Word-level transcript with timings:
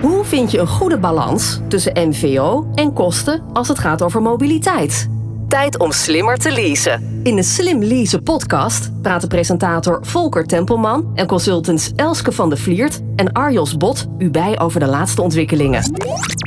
Hoe 0.00 0.24
vind 0.24 0.50
je 0.50 0.58
een 0.58 0.66
goede 0.66 0.98
balans 0.98 1.60
tussen 1.68 2.08
MVO 2.08 2.70
en 2.74 2.92
kosten 2.92 3.42
als 3.52 3.68
het 3.68 3.78
gaat 3.78 4.02
over 4.02 4.22
mobiliteit? 4.22 5.08
Tijd 5.48 5.78
om 5.78 5.92
slimmer 5.92 6.36
te 6.36 6.52
leasen. 6.52 7.20
In 7.22 7.36
de 7.36 7.42
Slim 7.42 7.82
Leasen 7.82 8.22
podcast 8.22 9.02
praten 9.02 9.28
presentator 9.28 10.06
Volker 10.06 10.46
Tempelman 10.46 11.10
en 11.14 11.26
consultants 11.26 11.92
Elske 11.96 12.32
van 12.32 12.50
de 12.50 12.56
Vliert 12.56 13.00
en 13.16 13.32
Arjos 13.32 13.76
Bot 13.76 14.06
u 14.18 14.30
bij 14.30 14.58
over 14.60 14.80
de 14.80 14.86
laatste 14.86 15.22
ontwikkelingen. 15.22 15.82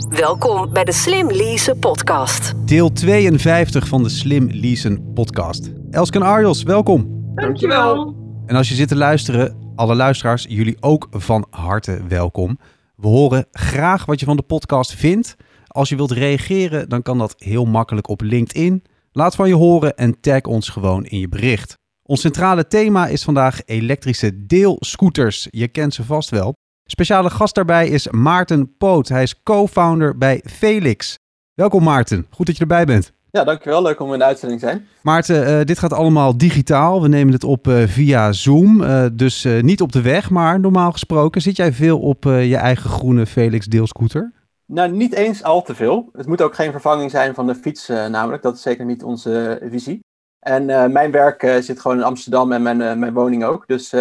Welkom 0.09 0.73
bij 0.73 0.83
de 0.83 0.91
Slim 0.91 1.31
Leasen 1.31 1.79
podcast. 1.79 2.53
Deel 2.65 2.91
52 2.91 3.87
van 3.87 4.03
de 4.03 4.09
Slim 4.09 4.47
Leasen 4.51 5.11
podcast. 5.13 5.71
Elske 5.89 6.17
en 6.19 6.25
Arjos, 6.25 6.63
welkom. 6.63 7.31
Dankjewel. 7.35 8.15
En 8.45 8.55
als 8.55 8.69
je 8.69 8.75
zit 8.75 8.87
te 8.87 8.95
luisteren, 8.95 9.73
alle 9.75 9.95
luisteraars, 9.95 10.45
jullie 10.49 10.77
ook 10.79 11.07
van 11.11 11.45
harte 11.49 12.01
welkom. 12.07 12.57
We 13.01 13.07
horen 13.07 13.45
graag 13.51 14.05
wat 14.05 14.19
je 14.19 14.25
van 14.25 14.35
de 14.35 14.41
podcast 14.43 14.93
vindt. 14.93 15.35
Als 15.67 15.89
je 15.89 15.95
wilt 15.95 16.11
reageren, 16.11 16.89
dan 16.89 17.01
kan 17.01 17.17
dat 17.17 17.35
heel 17.37 17.65
makkelijk 17.65 18.07
op 18.07 18.21
LinkedIn. 18.21 18.83
Laat 19.11 19.35
van 19.35 19.47
je 19.47 19.53
horen 19.53 19.97
en 19.97 20.19
tag 20.19 20.41
ons 20.41 20.69
gewoon 20.69 21.05
in 21.05 21.19
je 21.19 21.27
bericht. 21.27 21.73
Ons 22.03 22.21
centrale 22.21 22.67
thema 22.67 23.07
is 23.07 23.23
vandaag 23.23 23.61
elektrische 23.65 24.45
deelscooters. 24.45 25.47
Je 25.49 25.67
kent 25.67 25.93
ze 25.93 26.03
vast 26.03 26.29
wel. 26.29 26.53
Speciale 26.85 27.29
gast 27.29 27.55
daarbij 27.55 27.87
is 27.87 28.07
Maarten 28.09 28.77
Poot. 28.77 29.07
Hij 29.07 29.23
is 29.23 29.43
co-founder 29.43 30.17
bij 30.17 30.43
Felix. 30.45 31.17
Welkom 31.53 31.83
Maarten, 31.83 32.27
goed 32.29 32.45
dat 32.45 32.55
je 32.55 32.61
erbij 32.61 32.85
bent. 32.85 33.20
Ja, 33.31 33.43
dankjewel. 33.43 33.81
Leuk 33.81 33.99
om 33.99 34.13
in 34.13 34.19
de 34.19 34.25
uitzending 34.25 34.59
te 34.59 34.65
zijn. 34.65 34.87
Maarten, 35.01 35.59
uh, 35.59 35.65
dit 35.65 35.79
gaat 35.79 35.93
allemaal 35.93 36.37
digitaal. 36.37 37.01
We 37.01 37.07
nemen 37.07 37.33
het 37.33 37.43
op 37.43 37.67
uh, 37.67 37.87
via 37.87 38.31
Zoom. 38.31 38.81
Uh, 38.81 39.05
dus 39.13 39.47
niet 39.61 39.81
op 39.81 39.91
de 39.91 40.01
weg, 40.01 40.29
maar 40.29 40.59
normaal 40.59 40.91
gesproken. 40.91 41.41
Zit 41.41 41.55
jij 41.55 41.73
veel 41.73 41.99
op 41.99 42.23
je 42.23 42.55
eigen 42.55 42.89
groene 42.89 43.25
Felix 43.25 43.65
deelscooter? 43.65 44.31
Nou, 44.65 44.91
niet 44.91 45.13
eens 45.13 45.43
al 45.43 45.61
te 45.61 45.75
veel. 45.75 46.09
Het 46.13 46.27
moet 46.27 46.41
ook 46.41 46.55
geen 46.55 46.71
vervanging 46.71 47.11
zijn 47.11 47.33
van 47.33 47.47
de 47.47 47.55
fiets, 47.55 47.87
namelijk. 47.87 48.43
Dat 48.43 48.55
is 48.55 48.61
zeker 48.61 48.85
niet 48.85 49.03
onze 49.03 49.61
visie. 49.69 49.99
En 50.39 50.65
mijn 50.91 51.11
werk 51.11 51.57
zit 51.61 51.79
gewoon 51.79 51.97
in 51.97 52.03
Amsterdam 52.03 52.51
en 52.51 52.61
mijn, 52.61 52.99
mijn 52.99 53.13
woning 53.13 53.43
ook. 53.43 53.67
Dus 53.67 53.91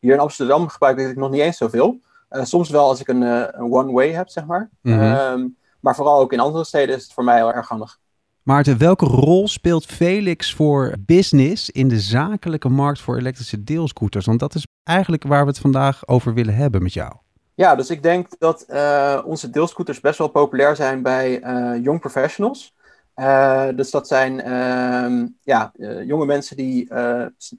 hier 0.00 0.12
in 0.12 0.18
Amsterdam 0.18 0.68
gebruik 0.68 0.98
ik 0.98 1.16
nog 1.16 1.30
niet 1.30 1.40
eens 1.40 1.56
zoveel. 1.56 2.00
soms 2.30 2.70
wel 2.70 2.88
als 2.88 3.00
ik 3.00 3.08
een, 3.08 3.22
een 3.22 3.72
one-way 3.72 4.10
heb, 4.10 4.28
zeg 4.28 4.46
maar. 4.46 4.70
Mm 4.82 4.98
-hmm. 4.98 5.56
maar 5.80 5.94
vooral 5.94 6.20
ook 6.20 6.32
in 6.32 6.40
andere 6.40 6.64
steden 6.64 6.96
is 6.96 7.02
het 7.02 7.12
voor 7.12 7.24
mij 7.24 7.36
heel 7.36 7.52
erg 7.52 7.68
handig. 7.68 7.98
Maarten, 8.42 8.78
welke 8.78 9.04
rol 9.04 9.48
speelt 9.48 9.86
Felix 9.86 10.54
voor 10.54 10.94
business 10.98 11.70
in 11.70 11.88
de 11.88 12.00
zakelijke 12.00 12.68
markt 12.68 13.00
voor 13.00 13.16
elektrische 13.16 13.64
deelscooters? 13.64 14.26
Want 14.26 14.40
dat 14.40 14.54
is 14.54 14.66
eigenlijk 14.82 15.22
waar 15.22 15.42
we 15.42 15.48
het 15.48 15.58
vandaag 15.58 16.08
over 16.08 16.34
willen 16.34 16.54
hebben 16.54 16.82
met 16.82 16.92
jou. 16.92 17.12
Ja, 17.54 17.74
dus 17.74 17.90
ik 17.90 18.02
denk 18.02 18.28
dat 18.38 18.66
uh, 18.68 19.20
onze 19.24 19.50
deelscooters 19.50 20.00
best 20.00 20.18
wel 20.18 20.28
populair 20.28 20.76
zijn 20.76 21.02
bij 21.02 21.42
uh, 21.42 21.84
young 21.84 22.00
professionals. 22.00 22.74
Uh, 23.16 23.68
dus 23.74 23.90
dat 23.90 24.08
zijn 24.08 24.40
ehm, 24.40 25.26
ja, 25.42 25.72
jonge 26.04 26.26
mensen 26.26 26.56
die 26.56 26.88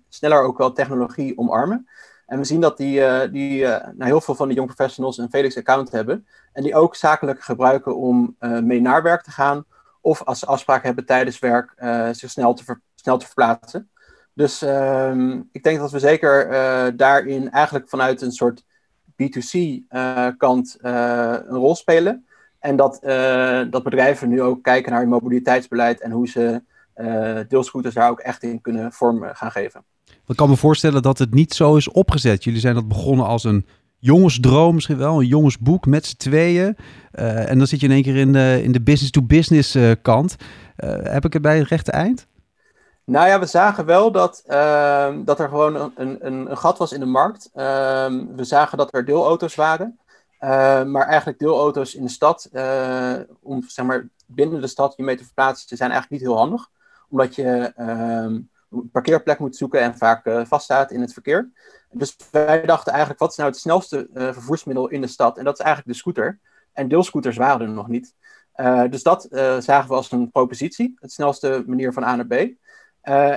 sneller 0.09 0.41
ook 0.41 0.57
wel 0.57 0.73
technologie 0.73 1.37
omarmen. 1.37 1.87
En 2.25 2.37
we 2.37 2.43
zien 2.43 2.61
dat 2.61 2.77
die, 2.77 3.29
die 3.31 3.65
nou, 3.65 3.93
heel 3.97 4.21
veel 4.21 4.35
van 4.35 4.47
de 4.47 4.53
young 4.53 4.73
professionals 4.75 5.17
een 5.17 5.29
Felix-account 5.29 5.91
hebben. 5.91 6.25
En 6.53 6.63
die 6.63 6.75
ook 6.75 6.95
zakelijk 6.95 7.41
gebruiken 7.41 7.97
om 7.97 8.35
mee 8.39 8.81
naar 8.81 9.03
werk 9.03 9.23
te 9.23 9.31
gaan 9.31 9.65
of 10.01 10.23
als 10.23 10.39
ze 10.39 10.45
afspraken 10.45 10.85
hebben 10.85 11.05
tijdens 11.05 11.39
werk, 11.39 11.73
uh, 11.77 12.09
zich 12.11 12.29
snel 12.29 12.53
te, 12.53 12.63
ver, 12.63 12.81
snel 12.95 13.17
te 13.17 13.25
verplaatsen. 13.25 13.89
Dus 14.33 14.63
uh, 14.63 15.35
ik 15.51 15.63
denk 15.63 15.79
dat 15.79 15.91
we 15.91 15.99
zeker 15.99 16.51
uh, 16.51 16.87
daarin 16.95 17.51
eigenlijk 17.51 17.89
vanuit 17.89 18.21
een 18.21 18.31
soort 18.31 18.63
B2C-kant 19.11 20.77
uh, 20.81 21.35
een 21.47 21.57
rol 21.57 21.75
spelen. 21.75 22.25
En 22.59 22.75
dat, 22.75 22.99
dat 23.71 23.83
bedrijven 23.83 24.29
nu 24.29 24.41
ook 24.41 24.63
kijken 24.63 24.91
naar 24.91 24.99
hun 24.99 25.09
mobiliteitsbeleid 25.09 26.01
en 26.01 26.11
hoe 26.11 26.27
ze 26.27 26.61
deelscooters 27.47 27.93
daar 27.93 28.09
ook 28.09 28.19
echt 28.19 28.43
in 28.43 28.61
kunnen 28.61 28.91
vorm 28.91 29.23
gaan 29.23 29.51
geven. 29.51 29.83
Ik 30.27 30.35
kan 30.35 30.49
me 30.49 30.55
voorstellen 30.55 31.01
dat 31.01 31.17
het 31.17 31.33
niet 31.33 31.53
zo 31.53 31.75
is 31.75 31.89
opgezet. 31.89 32.43
Jullie 32.43 32.59
zijn 32.59 32.75
dat 32.75 32.87
begonnen 32.87 33.25
als 33.25 33.43
een 33.43 33.65
jongensdroom 34.01 34.73
misschien 34.73 34.97
wel, 34.97 35.19
een 35.19 35.27
jongensboek 35.27 35.85
met 35.85 36.05
z'n 36.05 36.17
tweeën. 36.17 36.77
Uh, 37.13 37.49
en 37.49 37.57
dan 37.57 37.67
zit 37.67 37.79
je 37.79 37.85
in 37.85 37.93
één 37.93 38.03
keer 38.03 38.15
in 38.15 38.33
de, 38.33 38.59
in 38.63 38.71
de 38.71 38.81
business-to-business 38.81 39.75
uh, 39.75 39.91
kant. 40.01 40.35
Uh, 40.77 40.95
heb 41.03 41.25
ik 41.25 41.33
het 41.33 41.41
bij 41.41 41.57
het 41.57 41.67
rechte 41.67 41.91
eind? 41.91 42.27
Nou 43.03 43.27
ja, 43.27 43.39
we 43.39 43.45
zagen 43.45 43.85
wel 43.85 44.11
dat, 44.11 44.43
ehm, 44.47 45.23
dat 45.23 45.39
er 45.39 45.49
gewoon 45.49 45.75
een, 45.75 45.91
een, 45.95 46.25
een, 46.25 46.57
gat 46.57 46.77
was 46.77 46.91
in 46.91 46.99
de 46.99 47.05
markt. 47.05 47.49
Ehm, 47.53 48.25
we 48.35 48.43
zagen 48.43 48.77
dat 48.77 48.93
er 48.93 49.05
deelauto's 49.05 49.55
waren. 49.55 49.99
Ehm, 50.39 50.91
maar 50.91 51.07
eigenlijk 51.07 51.39
deelauto's 51.39 51.95
in 51.95 52.03
de 52.03 52.09
stad, 52.09 52.49
om 53.41 53.63
zeg 53.67 53.85
maar 53.85 54.09
binnen 54.25 54.61
de 54.61 54.67
stad 54.67 54.93
je 54.97 55.03
mee 55.03 55.17
te 55.17 55.23
verplaatsen, 55.23 55.77
zijn 55.77 55.91
eigenlijk 55.91 56.21
niet 56.21 56.31
heel 56.31 56.39
handig. 56.39 56.69
Omdat 57.09 57.35
je 57.35 57.71
een 57.75 58.49
parkeerplek 58.91 59.39
moet 59.39 59.55
zoeken 59.55 59.81
en 59.81 59.97
vaak 59.97 60.29
vaststaat 60.47 60.91
in 60.91 61.01
het 61.01 61.13
verkeer. 61.13 61.49
Dus 61.91 62.15
wij 62.31 62.65
dachten 62.65 62.91
eigenlijk, 62.91 63.21
wat 63.21 63.31
is 63.31 63.37
nou 63.37 63.49
het 63.49 63.59
snelste 63.59 64.09
uh, 64.13 64.23
vervoersmiddel 64.33 64.87
in 64.87 65.01
de 65.01 65.07
stad? 65.07 65.37
En 65.37 65.43
dat 65.43 65.53
is 65.53 65.65
eigenlijk 65.65 65.93
de 65.93 65.99
scooter. 65.99 66.39
En 66.73 66.87
deelscooters 66.87 67.37
waren 67.37 67.67
er 67.67 67.73
nog 67.73 67.87
niet. 67.87 68.15
Uh, 68.55 68.83
dus 68.89 69.03
dat 69.03 69.27
uh, 69.29 69.57
zagen 69.59 69.89
we 69.89 69.95
als 69.95 70.11
een 70.11 70.31
propositie, 70.31 70.93
het 70.99 71.11
snelste 71.11 71.63
manier 71.67 71.93
van 71.93 72.03
A 72.03 72.15
naar 72.15 72.25
B. 72.27 72.33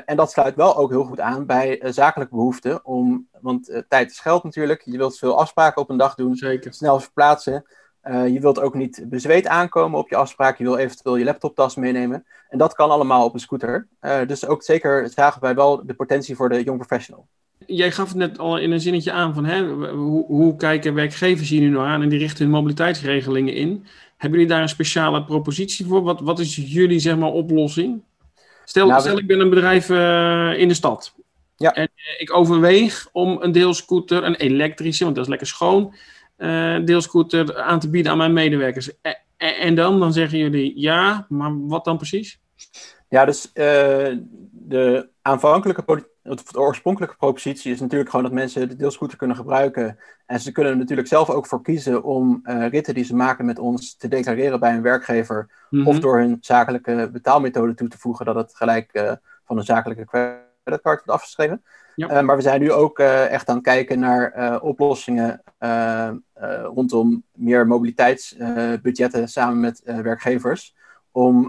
en 0.06 0.16
dat 0.16 0.30
sluit 0.30 0.54
wel 0.54 0.76
ook 0.76 0.90
heel 0.90 1.04
goed 1.04 1.20
aan 1.20 1.46
bij 1.46 1.80
zakelijke 1.84 2.34
behoeften. 2.34 2.84
Om, 2.84 3.28
want 3.40 3.84
tijd 3.88 4.10
is 4.10 4.18
geld 4.18 4.44
natuurlijk. 4.44 4.82
Je 4.84 4.96
wilt 4.96 5.18
veel 5.18 5.38
afspraken 5.38 5.82
op 5.82 5.90
een 5.90 5.96
dag 5.96 6.14
doen. 6.14 6.36
Zeker. 6.36 6.74
Snel 6.74 7.00
verplaatsen. 7.00 7.64
je 8.02 8.38
wilt 8.40 8.60
ook 8.60 8.74
niet 8.74 9.04
bezweet 9.08 9.46
aankomen 9.46 9.98
op 9.98 10.08
je 10.08 10.16
afspraak. 10.16 10.58
Je 10.58 10.64
wil 10.64 10.76
eventueel 10.76 11.16
je 11.16 11.24
laptoptas 11.24 11.74
meenemen. 11.74 12.26
En 12.48 12.58
dat 12.58 12.74
kan 12.74 12.90
allemaal 12.90 13.24
op 13.24 13.34
een 13.34 13.40
scooter. 13.40 13.88
dus 14.26 14.46
ook 14.46 14.62
zeker 14.62 15.08
zagen 15.08 15.40
wij 15.40 15.54
wel 15.54 15.86
de 15.86 15.94
potentie 15.94 16.36
voor 16.36 16.48
de 16.48 16.62
young 16.62 16.78
professional. 16.78 17.28
Jij 17.66 17.92
gaf 17.92 18.08
het 18.08 18.16
net 18.16 18.38
al 18.38 18.58
in 18.58 18.70
een 18.70 18.80
zinnetje 18.80 19.12
aan 19.12 19.34
van 19.34 19.44
hè, 19.44 19.88
hoe, 19.90 20.26
hoe 20.26 20.56
kijken 20.56 20.94
werkgevers 20.94 21.48
hier 21.48 21.60
nu 21.60 21.68
nou 21.68 21.86
aan 21.86 22.02
en 22.02 22.08
die 22.08 22.18
richten 22.18 22.44
hun 22.44 22.52
mobiliteitsregelingen 22.52 23.54
in. 23.54 23.86
Hebben 24.16 24.38
jullie 24.38 24.54
daar 24.54 24.62
een 24.62 24.68
speciale 24.68 25.24
propositie 25.24 25.86
voor? 25.86 26.02
Wat, 26.02 26.20
wat 26.20 26.38
is 26.38 26.56
jullie 26.56 26.98
zeg 26.98 27.16
maar, 27.16 27.28
oplossing? 27.28 28.02
Stel, 28.64 28.86
nou, 28.86 29.00
stel 29.00 29.18
ik 29.18 29.26
ben 29.26 29.40
een 29.40 29.50
bedrijf 29.50 29.88
uh, 29.88 30.58
in 30.58 30.68
de 30.68 30.74
stad. 30.74 31.14
Ja. 31.56 31.72
En 31.72 31.88
uh, 31.96 32.20
ik 32.20 32.36
overweeg 32.36 33.08
om 33.12 33.38
een 33.40 33.52
deelscooter, 33.52 34.24
een 34.24 34.34
elektrische, 34.34 35.04
want 35.04 35.16
dat 35.16 35.24
is 35.24 35.30
lekker 35.30 35.48
schoon, 35.48 35.94
uh, 36.38 36.84
deelscooter 36.84 37.62
aan 37.62 37.80
te 37.80 37.90
bieden 37.90 38.12
aan 38.12 38.18
mijn 38.18 38.32
medewerkers. 38.32 38.90
En, 39.02 39.16
en 39.36 39.74
dan, 39.74 40.00
dan 40.00 40.12
zeggen 40.12 40.38
jullie 40.38 40.72
ja, 40.80 41.26
maar 41.28 41.66
wat 41.66 41.84
dan 41.84 41.96
precies? 41.96 42.40
Ja, 43.08 43.24
dus 43.24 43.50
de 43.52 45.08
aanvankelijke 45.22 45.82
de 46.24 46.58
oorspronkelijke 46.58 47.16
propositie 47.16 47.72
is 47.72 47.80
natuurlijk 47.80 48.10
gewoon 48.10 48.24
dat 48.24 48.34
mensen 48.34 48.68
de 48.68 48.76
deelscooter 48.76 49.18
kunnen 49.18 49.36
gebruiken. 49.36 49.98
En 50.26 50.40
ze 50.40 50.52
kunnen 50.52 50.72
er 50.72 50.78
natuurlijk 50.78 51.08
zelf 51.08 51.30
ook 51.30 51.46
voor 51.46 51.62
kiezen 51.62 52.02
om 52.02 52.40
uh, 52.44 52.68
ritten 52.68 52.94
die 52.94 53.04
ze 53.04 53.14
maken 53.14 53.44
met 53.44 53.58
ons 53.58 53.96
te 53.96 54.08
declareren 54.08 54.60
bij 54.60 54.74
een 54.74 54.82
werkgever. 54.82 55.50
Of 55.84 55.98
door 55.98 56.18
hun 56.18 56.36
zakelijke 56.40 57.08
betaalmethode 57.12 57.74
toe 57.74 57.88
te 57.88 57.98
voegen 57.98 58.24
dat 58.26 58.34
het 58.34 58.56
gelijk 58.56 58.90
uh, 58.92 59.12
van 59.44 59.56
een 59.56 59.64
zakelijke 59.64 60.04
creditcard 60.04 60.82
wordt 60.82 61.10
afgeschreven. 61.10 61.62
Ja. 61.94 62.10
Uh, 62.10 62.20
maar 62.20 62.36
we 62.36 62.42
zijn 62.42 62.60
nu 62.60 62.72
ook 62.72 62.98
echt 62.98 63.48
aan 63.48 63.54
het 63.54 63.64
kijken 63.64 63.98
naar 63.98 64.60
oplossingen 64.60 65.42
rondom 66.74 67.22
meer 67.32 67.66
mobiliteitsbudgetten 67.66 69.28
samen 69.28 69.60
met 69.60 69.82
werkgevers. 69.84 70.74
Om, 71.10 71.44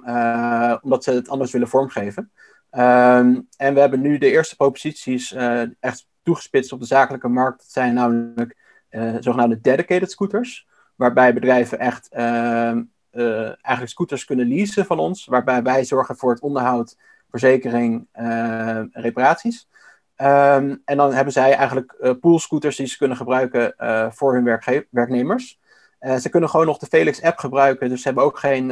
omdat 0.81 1.03
ze 1.03 1.11
het 1.11 1.29
anders 1.29 1.51
willen 1.51 1.67
vormgeven. 1.67 2.31
Um, 2.77 3.47
en 3.57 3.73
we 3.73 3.79
hebben 3.79 4.01
nu 4.01 4.17
de 4.17 4.31
eerste 4.31 4.55
proposities 4.55 5.31
uh, 5.31 5.61
echt 5.79 6.07
toegespitst 6.23 6.71
op 6.71 6.79
de 6.79 6.85
zakelijke 6.85 7.27
markt. 7.27 7.57
Dat 7.57 7.71
zijn 7.71 7.93
namelijk 7.93 8.55
uh, 8.89 9.15
zogenaamde 9.19 9.61
dedicated 9.61 10.11
scooters. 10.11 10.67
Waarbij 10.95 11.33
bedrijven 11.33 11.79
echt 11.79 12.09
uh, 12.13 12.77
eigenlijk 13.11 13.87
scooters 13.87 14.25
kunnen 14.25 14.47
leasen 14.47 14.85
van 14.85 14.99
ons. 14.99 15.25
Waarbij 15.25 15.63
wij 15.63 15.85
zorgen 15.85 16.17
voor 16.17 16.31
het 16.31 16.39
onderhoud, 16.39 16.97
verzekering 17.29 18.07
en 18.11 18.89
reparaties. 18.91 19.67
En 20.15 20.81
dan 20.85 21.13
hebben 21.13 21.33
zij 21.33 21.53
eigenlijk 21.53 22.17
poolscooters 22.19 22.75
die 22.75 22.87
ze 22.87 22.97
kunnen 22.97 23.17
gebruiken 23.17 23.75
voor 24.13 24.33
hun 24.33 24.59
werknemers. 24.89 25.59
ze 26.19 26.29
kunnen 26.29 26.49
gewoon 26.49 26.65
nog 26.65 26.77
de 26.77 26.85
Felix 26.85 27.21
app 27.21 27.37
gebruiken. 27.37 27.89
Dus 27.89 28.01
ze 28.01 28.07
hebben 28.07 28.23
ook 28.23 28.39
geen 28.39 28.71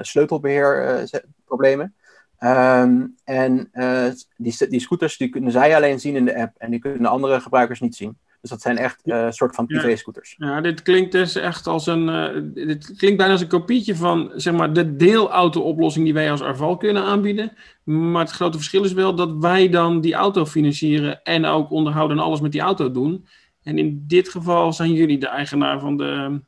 sleutelbeheerproblemen. 0.00 1.94
Um, 2.40 3.14
en 3.24 3.68
uh, 3.72 4.06
die, 4.36 4.68
die 4.68 4.80
scooters 4.80 5.16
die 5.16 5.28
kunnen 5.28 5.52
zij 5.52 5.76
alleen 5.76 6.00
zien 6.00 6.16
in 6.16 6.24
de 6.24 6.36
app 6.36 6.54
en 6.56 6.70
die 6.70 6.80
kunnen 6.80 7.10
andere 7.10 7.40
gebruikers 7.40 7.80
niet 7.80 7.96
zien. 7.96 8.18
Dus 8.40 8.50
dat 8.50 8.60
zijn 8.60 8.78
echt 8.78 9.00
een 9.04 9.24
uh, 9.24 9.30
soort 9.30 9.54
van 9.54 9.66
privé-scooters. 9.66 10.34
Ja, 10.38 10.46
ja, 10.46 10.60
dit 10.60 10.82
klinkt 10.82 11.12
dus 11.12 11.34
echt 11.34 11.66
als 11.66 11.86
een. 11.86 12.08
Uh, 12.08 12.66
dit 12.66 12.96
klinkt 12.96 13.16
bijna 13.16 13.32
als 13.32 13.40
een 13.40 13.48
kopietje 13.48 13.96
van 13.96 14.32
zeg 14.34 14.54
maar, 14.54 14.72
de 14.72 14.96
deelauto-oplossing 14.96 16.04
die 16.04 16.14
wij 16.14 16.30
als 16.30 16.42
Arval 16.42 16.76
kunnen 16.76 17.02
aanbieden. 17.02 17.52
Maar 17.82 18.22
het 18.22 18.30
grote 18.30 18.56
verschil 18.56 18.84
is 18.84 18.92
wel 18.92 19.14
dat 19.14 19.32
wij 19.38 19.68
dan 19.68 20.00
die 20.00 20.14
auto 20.14 20.46
financieren 20.46 21.22
en 21.22 21.44
ook 21.44 21.70
onderhouden 21.70 22.16
en 22.16 22.22
alles 22.22 22.40
met 22.40 22.52
die 22.52 22.60
auto 22.60 22.90
doen. 22.90 23.26
En 23.62 23.78
in 23.78 24.04
dit 24.06 24.28
geval 24.28 24.72
zijn 24.72 24.92
jullie 24.92 25.18
de 25.18 25.28
eigenaar 25.28 25.80
van 25.80 25.96
de, 25.96 26.40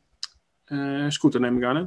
scooter, 1.09 1.41
neem 1.41 1.57
ik 1.57 1.65
aan. 1.65 1.77
Hè? 1.77 1.85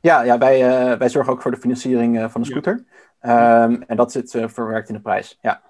Ja, 0.00 0.22
ja 0.22 0.38
wij, 0.38 0.58
wij 0.98 1.08
zorgen 1.08 1.32
ook 1.32 1.42
voor 1.42 1.50
de 1.50 1.56
financiering 1.56 2.30
van 2.30 2.40
de 2.40 2.46
scooter. 2.46 2.84
Ehm, 3.20 3.82
en 3.86 3.96
dat 3.96 4.12
zit 4.12 4.30
verwerkt 4.30 4.88
in 4.88 4.94
de 4.94 5.00
prijs. 5.00 5.38
Ja. 5.40 5.62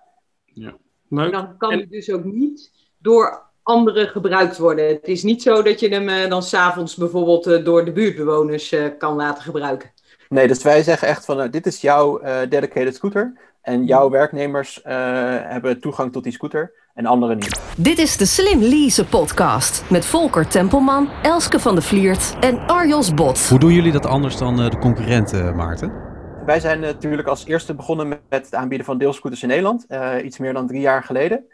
ja. 0.44 0.76
Leuk. 1.08 1.32
dan 1.32 1.56
kan 1.56 1.72
en... 1.72 1.78
het 1.78 1.90
dus 1.90 2.10
ook 2.10 2.24
niet 2.24 2.72
door 2.98 3.46
anderen 3.62 4.08
gebruikt 4.08 4.58
worden. 4.58 4.88
Het 4.88 5.08
is 5.08 5.22
niet 5.22 5.42
zo 5.42 5.62
dat 5.62 5.80
je 5.80 5.88
hem 5.88 6.08
uh, 6.08 6.28
dan 6.28 6.42
s'avonds 6.42 6.96
bijvoorbeeld 6.96 7.46
uh, 7.46 7.64
door 7.64 7.84
de 7.84 7.92
buurtbewoners 7.92 8.72
uh, 8.72 8.86
kan 8.98 9.14
laten 9.14 9.42
gebruiken. 9.42 9.92
Nee, 10.28 10.48
dus 10.48 10.62
wij 10.62 10.82
zeggen 10.82 11.08
echt 11.08 11.24
van 11.24 11.50
dit 11.50 11.66
is 11.66 11.80
jouw 11.80 12.20
dedicated 12.48 12.94
scooter. 12.94 13.38
En 13.62 13.84
jouw 13.84 14.10
werknemers 14.10 14.80
hebben 14.82 15.80
toegang 15.80 16.12
tot 16.12 16.22
die 16.22 16.32
scooter 16.32 16.72
en 16.98 17.06
anderen 17.06 17.36
niet. 17.36 17.60
Dit 17.76 17.98
is 17.98 18.16
de 18.16 18.26
Slim 18.26 18.60
Lease 18.60 19.06
podcast 19.06 19.90
met 19.90 20.06
Volker 20.06 20.48
Tempelman, 20.48 21.10
Elske 21.22 21.60
van 21.60 21.74
de 21.74 21.82
Vliert 21.82 22.36
en 22.40 22.66
Arjos 22.66 23.14
Bot. 23.14 23.48
Hoe 23.48 23.58
doen 23.58 23.72
jullie 23.72 23.92
dat 23.92 24.06
anders 24.06 24.36
dan 24.36 24.56
de 24.56 24.78
concurrenten, 24.78 25.56
Maarten? 25.56 25.92
Wij 26.46 26.60
zijn 26.60 26.80
natuurlijk 26.80 27.28
als 27.28 27.46
eerste 27.46 27.74
begonnen 27.74 28.08
met 28.08 28.20
het 28.28 28.54
aanbieden 28.54 28.86
van 28.86 28.98
deelscooters 28.98 29.42
in 29.42 29.48
Nederland, 29.48 29.86
iets 30.24 30.38
meer 30.38 30.52
dan 30.52 30.66
drie 30.66 30.80
jaar 30.80 31.02
geleden. 31.02 31.44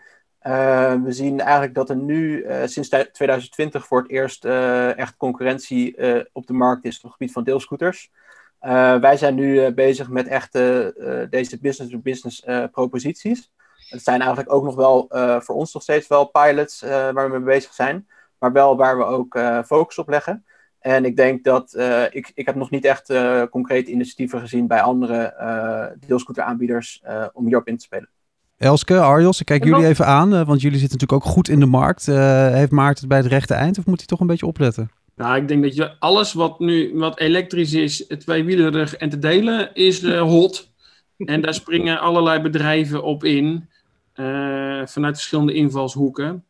Uh, 0.43 0.94
we 1.02 1.12
zien 1.12 1.41
eigenlijk 1.41 1.75
dat 1.75 1.91
er 1.91 1.96
nu 1.96 2.43
uh, 2.43 2.62
sinds 2.64 2.88
2020 2.88 3.87
voor 3.87 3.99
het 4.02 4.11
eerst 4.11 4.44
uh, 4.44 4.99
echt 4.99 5.17
concurrentie 5.17 5.96
op 6.32 6.46
de 6.46 6.52
markt 6.52 6.85
is 6.85 6.96
op 6.96 7.02
het 7.02 7.12
gebied 7.12 7.32
van 7.32 7.44
deelscooters. 7.44 8.11
wij 9.00 9.17
zijn 9.17 9.35
nu 9.35 9.73
bezig 9.73 10.08
met 10.08 10.26
echt 10.26 10.52
deze 11.31 11.58
business-to-business 11.61 12.44
proposities. 12.70 13.50
Het 13.88 14.02
zijn 14.02 14.20
eigenlijk 14.20 14.52
ook 14.52 14.64
nog 14.64 14.75
wel 14.75 15.06
voor 15.40 15.54
ons 15.54 15.72
nog 15.72 15.82
steeds 15.82 16.06
wel 16.06 16.25
pilots 16.25 16.81
waar 16.81 17.31
we 17.31 17.38
mee 17.38 17.54
bezig 17.54 17.72
zijn, 17.72 18.08
maar 18.38 18.52
wel 18.52 18.76
waar 18.76 18.98
we 18.98 19.04
ook 19.04 19.38
focus 19.66 19.98
op 19.98 20.08
leggen. 20.08 20.44
En 20.78 21.04
ik 21.04 21.16
denk 21.16 21.44
dat 21.44 21.75
ik, 22.10 22.31
ik 22.34 22.46
heb 22.46 22.54
nog 22.54 22.70
niet 22.70 22.84
echt 22.84 23.12
concrete 23.50 23.90
initiatieven 23.90 24.40
gezien 24.40 24.66
bij 24.66 24.82
andere 24.82 25.96
deelscooteraanbieders 26.06 27.02
om 27.32 27.46
hierop 27.46 27.66
in 27.66 27.76
te 27.76 27.84
spelen. 27.84 28.08
Elske, 28.58 29.00
Arjos, 29.00 29.40
ik 29.40 29.46
kijk 29.46 29.64
jullie 29.64 29.86
even 29.86 30.06
aan, 30.06 30.34
eh, 30.34 30.46
want 30.46 30.60
jullie 30.60 30.78
zitten 30.78 30.98
natuurlijk 30.98 31.26
ook 31.26 31.32
goed 31.32 31.48
in 31.48 31.60
de 31.60 31.66
markt. 31.66 32.06
Uh, 32.06 32.48
heeft 32.52 32.70
Maarten 32.70 32.98
het 32.98 33.08
bij 33.08 33.19
het 33.19 33.26
rechte 33.26 33.54
eind 33.54 33.78
of 33.78 33.86
moet 33.86 33.98
hij 33.98 34.06
toch 34.06 34.20
een 34.20 34.26
beetje 34.26 34.46
opletten? 34.46 34.90
Nou, 35.16 35.36
ik 35.36 35.48
denk 35.48 35.62
dat 35.62 35.75
je 35.75 35.98
alles 35.98 36.32
wat 36.32 36.58
nu 36.58 36.90
wat 36.94 37.19
elektrisch 37.19 37.72
is, 37.72 38.06
tweewielerig 38.19 38.96
en 38.96 39.08
te 39.08 39.19
delen, 39.19 39.75
is 39.75 40.02
uh, 40.02 40.20
hot. 40.20 40.72
En 41.16 41.40
daar 41.40 41.54
springen 41.54 42.00
allerlei 42.00 42.40
bedrijven 42.40 43.02
op 43.02 43.25
in, 43.25 43.69
vanuit 44.84 45.14
verschillende 45.14 45.55
invalshoeken. 45.55 46.44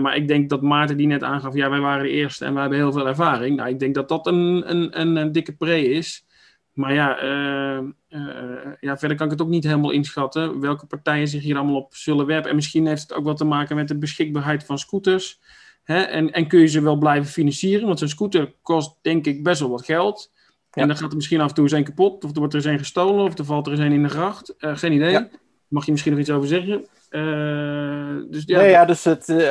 maar 0.00 0.16
ik 0.16 0.28
denk 0.28 0.50
dat 0.50 0.62
Maarten 0.62 0.96
die 0.96 1.06
net 1.06 1.22
aangaf, 1.22 1.54
ja, 1.54 1.70
wij 1.70 1.80
waren 1.80 2.04
de 2.04 2.10
eerste 2.10 2.44
en 2.44 2.52
wij 2.52 2.60
hebben 2.62 2.80
heel 2.80 2.92
veel 2.92 3.08
ervaring. 3.08 3.56
Nou, 3.56 3.68
ik 3.68 3.78
denk 3.78 3.94
dat 3.94 4.08
dat 4.08 4.26
een, 4.26 4.70
een, 4.70 5.00
een, 5.00 5.16
een 5.16 5.32
dikke 5.32 5.52
pre 5.52 5.84
is. 5.84 6.24
Maar 6.72 6.94
ja, 6.94 7.22
uh, 7.22 7.82
uh, 8.08 8.72
ja, 8.80 8.98
verder 8.98 9.16
kan 9.16 9.26
ik 9.26 9.32
het 9.32 9.42
ook 9.42 9.48
niet 9.48 9.64
helemaal 9.64 9.90
inschatten 9.90 10.60
welke 10.60 10.86
partijen 10.86 11.28
zich 11.28 11.42
hier 11.42 11.56
allemaal 11.56 11.76
op 11.76 11.94
zullen 11.94 12.26
werpen. 12.26 12.50
En 12.50 12.56
misschien 12.56 12.86
heeft 12.86 13.02
het 13.02 13.14
ook 13.14 13.24
wat 13.24 13.36
te 13.36 13.44
maken 13.44 13.76
met 13.76 13.88
de 13.88 13.98
beschikbaarheid 13.98 14.64
van 14.64 14.78
scooters. 14.78 15.40
Hè? 15.82 16.00
En, 16.00 16.32
en 16.32 16.46
kun 16.46 16.60
je 16.60 16.66
ze 16.66 16.82
wel 16.82 16.96
blijven 16.96 17.30
financieren? 17.30 17.86
Want 17.86 17.98
zo'n 17.98 18.08
scooter 18.08 18.54
kost 18.62 18.98
denk 19.02 19.26
ik 19.26 19.42
best 19.42 19.60
wel 19.60 19.70
wat 19.70 19.84
geld. 19.84 20.32
En 20.70 20.86
dan 20.86 20.96
gaat 20.96 21.10
er 21.10 21.16
misschien 21.16 21.40
af 21.40 21.48
en 21.48 21.54
toe 21.54 21.64
eens 21.64 21.72
een 21.72 21.84
kapot, 21.84 22.24
of 22.24 22.30
er 22.30 22.38
wordt 22.38 22.54
er 22.54 22.60
eens 22.60 22.68
een 22.68 22.78
gestolen, 22.78 23.24
of 23.24 23.38
er 23.38 23.44
valt 23.44 23.66
er 23.66 23.72
eens 23.72 23.80
een 23.80 23.92
in 23.92 24.02
de 24.02 24.08
gracht. 24.08 24.54
Uh, 24.58 24.76
geen 24.76 24.92
idee. 24.92 25.28
Mag 25.72 25.84
je 25.84 25.90
misschien 25.90 26.12
nog 26.12 26.20
iets 26.20 26.30
over 26.30 26.48
zeggen? 26.48 26.84
Uh, 27.10 28.30
dus, 28.30 28.42
ja, 28.46 28.58
nee, 28.58 28.70
ja, 28.70 28.84
dus 28.84 29.04
het, 29.04 29.28
uh, 29.28 29.42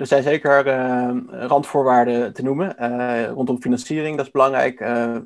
er 0.00 0.06
zijn 0.06 0.22
zeker 0.22 0.66
ehm, 0.66 1.18
randvoorwaarden 1.28 2.32
te 2.32 2.42
noemen 2.42 2.76
rondom 3.34 3.60
financiering. 3.60 4.16
Dat 4.16 4.26
is 4.26 4.32
belangrijk. 4.32 4.78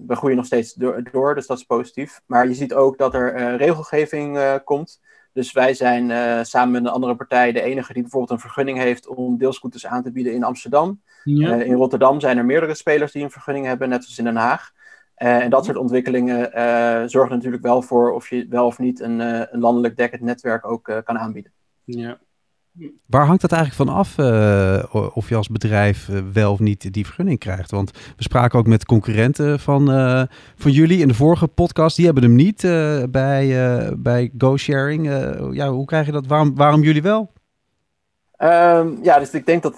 we 0.07 0.17
groeien 0.17 0.37
nog 0.37 0.47
steeds 0.47 0.75
door, 0.75 1.03
door, 1.13 1.35
dus 1.35 1.47
dat 1.47 1.59
is 1.59 1.65
positief. 1.65 2.21
Maar 2.27 2.49
je 2.49 2.55
ziet 2.55 2.75
ook 2.75 2.99
dat 2.99 3.15
er 3.15 3.57
regelgeving 3.57 4.39
komt. 4.65 5.01
Dus 5.33 5.53
wij 5.53 5.75
zijn 5.75 6.11
samen 6.47 6.73
met 6.73 6.85
een 6.85 6.89
andere 6.89 7.17
partij 7.17 7.53
de 7.53 7.63
enige 7.63 7.93
die 7.93 8.03
bijvoorbeeld 8.03 8.33
een 8.33 8.49
vergunning 8.49 8.79
heeft 8.79 9.07
om 9.07 9.39
deelscooters 9.39 9.87
aan 9.87 10.03
te 10.03 10.13
bieden 10.13 10.33
in 10.33 10.45
Amsterdam. 10.45 11.01
Ja. 11.25 11.55
in 11.55 11.75
Rotterdam 11.75 12.21
zijn 12.21 12.39
er 12.39 12.45
meerdere 12.45 12.75
spelers 12.75 13.13
die 13.13 13.23
een 13.23 13.31
vergunning 13.31 13.67
hebben, 13.67 13.89
net 13.89 14.03
zoals 14.03 14.19
in 14.19 14.25
Den 14.25 14.37
Haag. 14.37 14.73
Uh, 15.19 15.43
en 15.43 15.51
dat 15.51 15.65
soort 15.65 15.77
ontwikkelingen 15.77 16.51
uh, 16.55 17.03
zorgen 17.07 17.37
natuurlijk 17.37 17.63
wel 17.63 17.83
voor 17.83 18.13
of 18.13 18.29
je 18.29 18.47
wel 18.49 18.67
of 18.67 18.79
niet 18.79 19.01
een, 19.01 19.21
uh, 19.21 19.41
een 19.51 19.61
landelijk 19.61 19.97
dekkend 19.97 20.23
netwerk 20.23 20.67
ook 20.67 21.01
kan 21.05 21.19
aanbieden. 21.19 21.53
Ja. 21.85 22.19
Waar 23.07 23.27
hangt 23.27 23.41
dat 23.41 23.53
eigenlijk 23.53 23.91
van 23.91 23.97
af 23.97 24.19
of 25.15 25.29
je 25.29 25.37
als 25.37 25.49
bedrijf 25.49 26.11
wel 26.33 26.53
of 26.53 26.59
niet 26.59 26.93
die 26.93 27.05
vergunning 27.05 27.39
krijgt? 27.39 27.71
Want 27.71 27.91
we 27.91 28.23
spraken 28.23 28.59
ook 28.59 28.67
met 28.67 28.85
concurrenten 28.85 29.61
van, 29.61 29.87
van 30.57 30.71
jullie 30.71 31.01
in 31.01 31.09
de 31.09 31.15
vorige 31.15 31.49
podcast. 31.49 31.97
Die 31.97 32.05
hebben 32.05 32.23
hem 32.23 32.35
niet 32.35 32.61
bij, 33.11 33.49
bij 33.99 34.31
GoSharing. 34.39 35.07
ja, 35.53 35.71
hoe 35.71 35.85
krijg 35.85 36.07
je 36.07 36.13
dat? 36.13 36.27
Waarom, 36.27 36.55
waarom 36.55 36.83
jullie 36.83 37.03
wel? 37.03 37.33
Um, 38.39 38.99
ja, 39.03 39.19
dus 39.19 39.31
ik 39.31 39.47
denk 39.47 39.63
dat, 39.63 39.77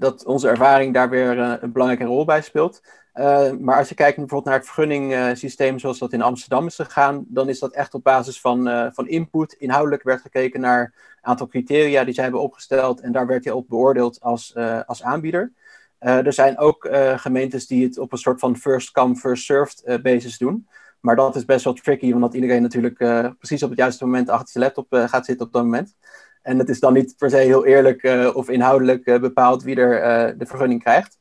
dat 0.00 0.24
onze 0.24 0.48
ervaring 0.48 0.94
daar 0.94 1.10
weer 1.10 1.38
een 1.38 1.72
belangrijke 1.72 2.04
rol 2.04 2.24
bij 2.24 2.42
speelt. 2.42 2.80
Uh, 3.14 3.50
maar 3.58 3.78
als 3.78 3.88
je 3.88 3.94
kijkt 3.94 4.16
bijvoorbeeld 4.16 4.44
naar 4.44 4.58
het 4.58 4.70
vergunningssysteem 4.70 5.78
zoals 5.78 5.98
dat 5.98 6.12
in 6.12 6.22
Amsterdam 6.22 6.66
is 6.66 6.74
gegaan, 6.74 7.24
dan 7.28 7.48
is 7.48 7.58
dat 7.58 7.72
echt 7.72 7.94
op 7.94 8.02
basis 8.02 8.40
van, 8.40 8.68
uh, 8.68 8.86
van 8.92 9.08
input. 9.08 9.52
Inhoudelijk 9.52 10.02
werd 10.02 10.20
gekeken 10.20 10.60
naar 10.60 10.82
een 10.82 11.28
aantal 11.28 11.46
criteria 11.46 12.04
die 12.04 12.14
zij 12.14 12.22
hebben 12.22 12.42
opgesteld 12.42 13.00
en 13.00 13.12
daar 13.12 13.26
werd 13.26 13.44
je 13.44 13.54
op 13.54 13.68
beoordeeld 13.68 14.20
als, 14.20 14.54
uh, 14.56 14.80
als 14.86 15.02
aanbieder. 15.02 15.52
er 15.98 16.32
zijn 16.32 16.58
ook 16.58 16.88
gemeentes 17.16 17.66
die 17.66 17.84
het 17.84 17.98
op 17.98 18.12
een 18.12 18.18
soort 18.18 18.40
van 18.40 18.56
first 18.56 18.90
come, 18.90 19.16
first 19.16 19.44
served 19.44 20.02
basis 20.02 20.38
doen. 20.38 20.68
Maar 21.00 21.16
dat 21.16 21.36
is 21.36 21.44
best 21.44 21.64
wel 21.64 21.72
tricky, 21.72 22.12
omdat 22.12 22.34
iedereen 22.34 22.62
natuurlijk 22.62 22.96
precies 23.38 23.62
op 23.62 23.70
het 23.70 23.78
juiste 23.78 24.04
moment 24.04 24.28
achter 24.28 24.48
zijn 24.48 24.64
laptop 24.64 24.86
gaat 24.90 25.24
zitten 25.24 25.46
op 25.46 25.52
dat 25.52 25.62
moment. 25.62 25.96
En 26.42 26.58
het 26.58 26.68
is 26.68 26.80
dan 26.80 26.92
niet 26.92 27.14
per 27.16 27.30
se 27.30 27.36
heel 27.36 27.66
eerlijk 27.66 28.30
of 28.34 28.48
inhoudelijk 28.48 29.04
bepaald 29.04 29.62
wie 29.62 29.76
er 29.76 30.38
de 30.38 30.46
vergunning 30.46 30.82
krijgt. 30.82 31.18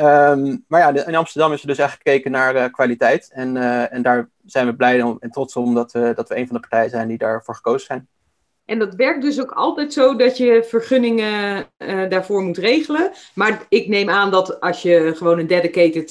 Um, 0.00 0.64
maar 0.68 0.80
ja, 0.80 1.06
in 1.06 1.14
Amsterdam 1.14 1.52
is 1.52 1.60
er 1.60 1.66
dus 1.66 1.78
echt 1.78 1.92
gekeken 1.92 2.30
naar 2.30 2.54
uh, 2.54 2.64
kwaliteit. 2.64 3.30
En, 3.32 3.56
uh, 3.56 3.92
en 3.92 4.02
daar 4.02 4.28
zijn 4.44 4.66
we 4.66 4.74
blij 4.74 5.02
om, 5.02 5.16
en 5.20 5.30
trots 5.30 5.56
om 5.56 5.74
dat, 5.74 5.94
uh, 5.94 6.14
dat 6.14 6.28
we 6.28 6.36
een 6.36 6.46
van 6.46 6.54
de 6.54 6.60
partijen 6.60 6.90
zijn 6.90 7.08
die 7.08 7.18
daarvoor 7.18 7.54
gekozen 7.54 7.86
zijn. 7.86 8.08
En 8.64 8.78
dat 8.78 8.94
werkt 8.94 9.22
dus 9.22 9.40
ook 9.40 9.50
altijd 9.50 9.92
zo 9.92 10.16
dat 10.16 10.36
je 10.36 10.64
vergunningen 10.68 11.66
daarvoor 12.08 12.42
moet 12.42 12.58
regelen. 12.58 13.10
Maar 13.34 13.66
ik 13.68 13.88
neem 13.88 14.10
aan 14.10 14.30
dat 14.30 14.60
als 14.60 14.82
je 14.82 15.12
gewoon 15.16 15.38
een 15.38 15.46
dedicated 15.46 16.10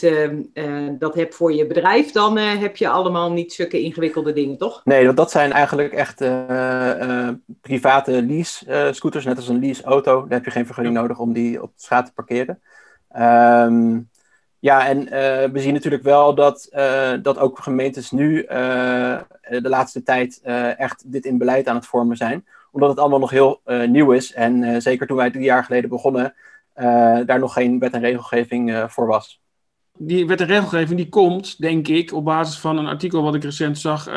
dat 1.00 1.16
hebt 1.16 1.36
voor 1.36 1.54
je 1.54 1.68
bedrijf, 1.68 2.12
dan 2.12 2.38
heb 2.38 2.78
je 2.78 2.90
allemaal 2.90 3.32
niet 3.32 3.54
zulke 3.54 3.82
ingewikkelde 3.82 4.34
dingen, 4.34 4.58
toch? 4.58 4.82
Nee, 4.84 5.06
dat, 5.06 5.16
dat 5.18 5.32
zijn 5.32 5.52
eigenlijk 5.52 5.94
echt 5.94 6.18
private 7.62 8.24
lease 8.24 8.90
scooters, 8.92 9.26
net 9.26 9.38
als 9.38 9.48
een 9.48 9.60
lease 9.60 9.84
auto. 9.84 10.22
Daar 10.22 10.38
heb 10.38 10.46
je 10.46 10.52
geen 10.52 10.66
vergunning 10.66 10.96
nodig 10.96 11.20
om 11.20 11.34
die 11.34 11.62
op 11.62 11.72
straat 11.76 12.06
te 12.06 12.14
parkeren. 12.14 12.62
Um, 13.20 14.10
ja, 14.66 14.88
en 14.88 15.02
uh, 15.02 15.10
we 15.52 15.60
zien 15.60 15.74
natuurlijk 15.74 16.04
wel 16.04 16.36
dat, 16.36 16.70
uh, 16.72 17.14
dat 17.22 17.38
ook 17.38 17.60
gemeentes 17.60 18.12
nu 18.12 18.42
uh, 18.42 18.48
de 19.50 19.70
laatste 19.70 20.04
tijd 20.04 20.42
echt 20.78 21.12
dit 21.12 21.26
in 21.26 21.38
beleid 21.38 21.68
aan 21.68 21.76
het 21.76 21.86
vormen 21.86 22.18
zijn. 22.18 22.46
Omdat 22.72 22.90
het 22.90 23.00
allemaal 23.00 23.20
nog 23.20 23.30
heel 23.30 23.62
nieuw 23.88 24.12
is. 24.12 24.34
En 24.34 24.82
zeker 24.82 25.08
toen 25.08 25.18
wij 25.18 25.32
drie 25.32 25.44
jaar 25.44 25.64
geleden 25.64 25.90
begonnen, 25.90 26.34
daar 27.26 27.40
nog 27.40 27.54
geen 27.54 27.80
wet 27.80 27.94
en 27.94 28.02
regelgeving 28.02 28.86
voor 28.88 29.08
was. 29.08 29.42
Die 29.98 30.28
wet 30.28 30.42
en 30.42 30.48
regelgeving 30.48 30.98
die 30.98 31.10
komt, 31.10 31.62
denk 31.62 31.88
ik, 31.88 32.14
op 32.14 32.26
basis 32.26 32.60
van 32.60 32.78
een 32.78 32.88
artikel 32.88 33.24
wat 33.24 33.36
ik 33.36 33.44
recent 33.44 33.78
zag, 33.78 34.08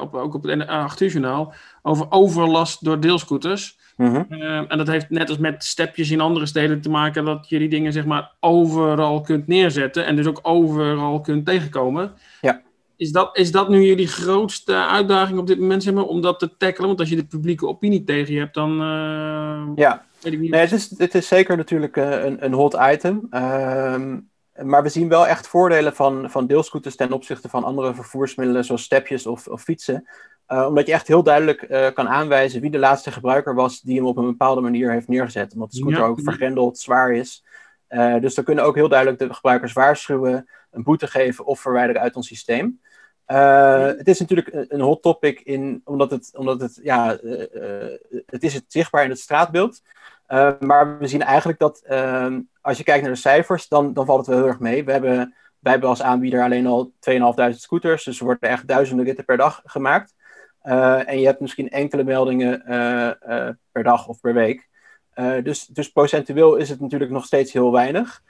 op, 0.00 0.14
ook 0.14 0.34
op 0.34 0.42
het 0.42 0.66
8 0.66 1.00
uur 1.00 1.10
journaal, 1.10 1.54
over 1.82 2.06
overlast 2.10 2.84
door 2.84 3.00
deelscooters. 3.00 3.78
Mhm. 3.96 4.22
Ehm, 4.28 4.64
en 4.68 4.78
dat 4.78 4.86
heeft 4.86 5.10
net 5.10 5.28
als 5.28 5.38
met 5.38 5.64
stepjes 5.64 6.10
in 6.10 6.20
andere 6.20 6.46
steden 6.46 6.80
te 6.80 6.90
maken 6.90 7.24
dat 7.24 7.48
je 7.48 7.58
die 7.58 7.68
dingen 7.68 7.92
zeg 7.92 8.04
maar 8.04 8.32
overal 8.40 9.20
kunt 9.20 9.46
neerzetten 9.46 10.06
en 10.06 10.16
dus 10.16 10.26
ook 10.26 10.40
overal 10.42 11.20
kunt 11.20 11.46
tegenkomen. 11.46 12.12
Ja. 12.40 12.62
Is 12.96 13.12
dat, 13.12 13.38
is 13.38 13.52
dat 13.52 13.68
nu 13.68 13.84
jullie 13.84 14.06
grootste 14.06 14.74
uitdaging 14.74 15.38
op 15.38 15.46
dit 15.46 15.58
moment, 15.58 15.82
zeg 15.82 15.94
maar, 15.94 16.04
om 16.04 16.20
dat 16.20 16.38
te 16.38 16.56
tackelen? 16.56 16.86
Want 16.86 17.00
als 17.00 17.08
je 17.08 17.16
de 17.16 17.24
publieke 17.24 17.66
opinie 17.66 18.04
tegen 18.04 18.34
je 18.34 18.38
hebt, 18.38 18.54
dan. 18.54 18.72
Uh, 18.72 19.68
ja, 19.74 20.04
nee, 20.22 20.54
het, 20.54 20.72
is, 20.72 20.94
het 20.98 21.14
is 21.14 21.28
zeker 21.28 21.56
natuurlijk 21.56 21.96
uh, 21.96 22.24
een, 22.24 22.44
een 22.44 22.52
hot 22.52 22.76
item. 22.92 23.26
Ehm, 23.30 24.18
maar 24.62 24.82
we 24.82 24.88
zien 24.88 25.08
wel 25.08 25.26
echt 25.26 25.48
voordelen 25.48 25.94
van, 25.94 26.30
van 26.30 26.46
deelscooters 26.46 26.96
ten 26.96 27.12
opzichte 27.12 27.48
van 27.48 27.64
andere 27.64 27.94
vervoersmiddelen, 27.94 28.64
zoals 28.64 28.82
stepjes 28.82 29.26
of, 29.26 29.46
of 29.46 29.62
fietsen. 29.62 30.08
Uh, 30.48 30.66
omdat 30.66 30.86
je 30.86 30.92
echt 30.92 31.08
heel 31.08 31.22
duidelijk 31.22 31.62
uh, 31.70 31.90
kan 31.90 32.08
aanwijzen 32.08 32.60
wie 32.60 32.70
de 32.70 32.78
laatste 32.78 33.12
gebruiker 33.12 33.54
was 33.54 33.80
die 33.80 33.96
hem 33.96 34.06
op 34.06 34.16
een 34.16 34.26
bepaalde 34.26 34.60
manier 34.60 34.90
heeft 34.90 35.08
neergezet. 35.08 35.54
Omdat 35.54 35.70
de 35.70 35.76
scooter 35.76 36.02
ook 36.02 36.20
vergrendeld, 36.22 36.78
zwaar 36.78 37.12
is. 37.12 37.44
Uh, 37.88 38.20
dus 38.20 38.34
dan 38.34 38.44
kunnen 38.44 38.64
ook 38.64 38.74
heel 38.74 38.88
duidelijk 38.88 39.18
de 39.18 39.34
gebruikers 39.34 39.72
waarschuwen, 39.72 40.50
een 40.70 40.82
boete 40.82 41.06
geven 41.06 41.44
of 41.44 41.60
verwijderen 41.60 42.02
uit 42.02 42.16
ons 42.16 42.26
systeem. 42.26 42.80
Het 43.24 44.08
is 44.08 44.20
natuurlijk 44.20 44.66
een 44.68 44.80
hot 44.80 45.02
topic 45.02 45.40
in, 45.40 45.80
omdat 45.84 46.10
het, 46.10 46.30
omdat 46.36 46.60
het, 46.60 46.80
ja, 46.82 47.18
het 48.26 48.42
is 48.42 48.54
het 48.54 48.64
zichtbaar 48.68 49.04
in 49.04 49.10
het 49.10 49.18
straatbeeld. 49.18 49.82
maar 50.60 50.98
we 50.98 51.06
zien 51.06 51.22
eigenlijk 51.22 51.58
dat 51.58 51.80
ehm, 51.84 52.40
als 52.60 52.78
je 52.78 52.84
kijkt 52.84 53.02
naar 53.02 53.12
de 53.12 53.18
cijfers, 53.18 53.68
dan, 53.68 53.92
dan 53.92 54.06
valt 54.06 54.18
het 54.18 54.28
wel 54.28 54.38
heel 54.38 54.46
erg 54.46 54.58
mee. 54.58 54.84
We 54.84 54.92
hebben, 54.92 55.34
wij 55.58 55.72
hebben 55.72 55.88
als 55.88 56.02
aanbieder 56.02 56.42
alleen 56.42 56.66
al 56.66 56.92
2.500 57.10 57.56
scooters, 57.56 58.04
dus 58.04 58.18
er 58.18 58.24
worden 58.24 58.48
echt 58.48 58.66
duizenden 58.66 59.04
ritten 59.04 59.24
per 59.24 59.36
dag 59.36 59.62
gemaakt. 59.64 60.14
En 60.64 61.20
je 61.20 61.26
hebt 61.26 61.40
misschien 61.40 61.70
enkele 61.70 62.04
meldingen 62.04 62.62
per 63.72 63.82
dag 63.82 64.08
of 64.08 64.20
per 64.20 64.34
week. 64.34 64.68
dus, 65.42 65.66
dus 65.66 65.92
procentueel 65.92 66.56
is 66.56 66.68
het 66.68 66.80
natuurlijk 66.80 67.10
nog 67.10 67.24
steeds 67.24 67.52
heel 67.52 67.72
weinig. 67.72 68.22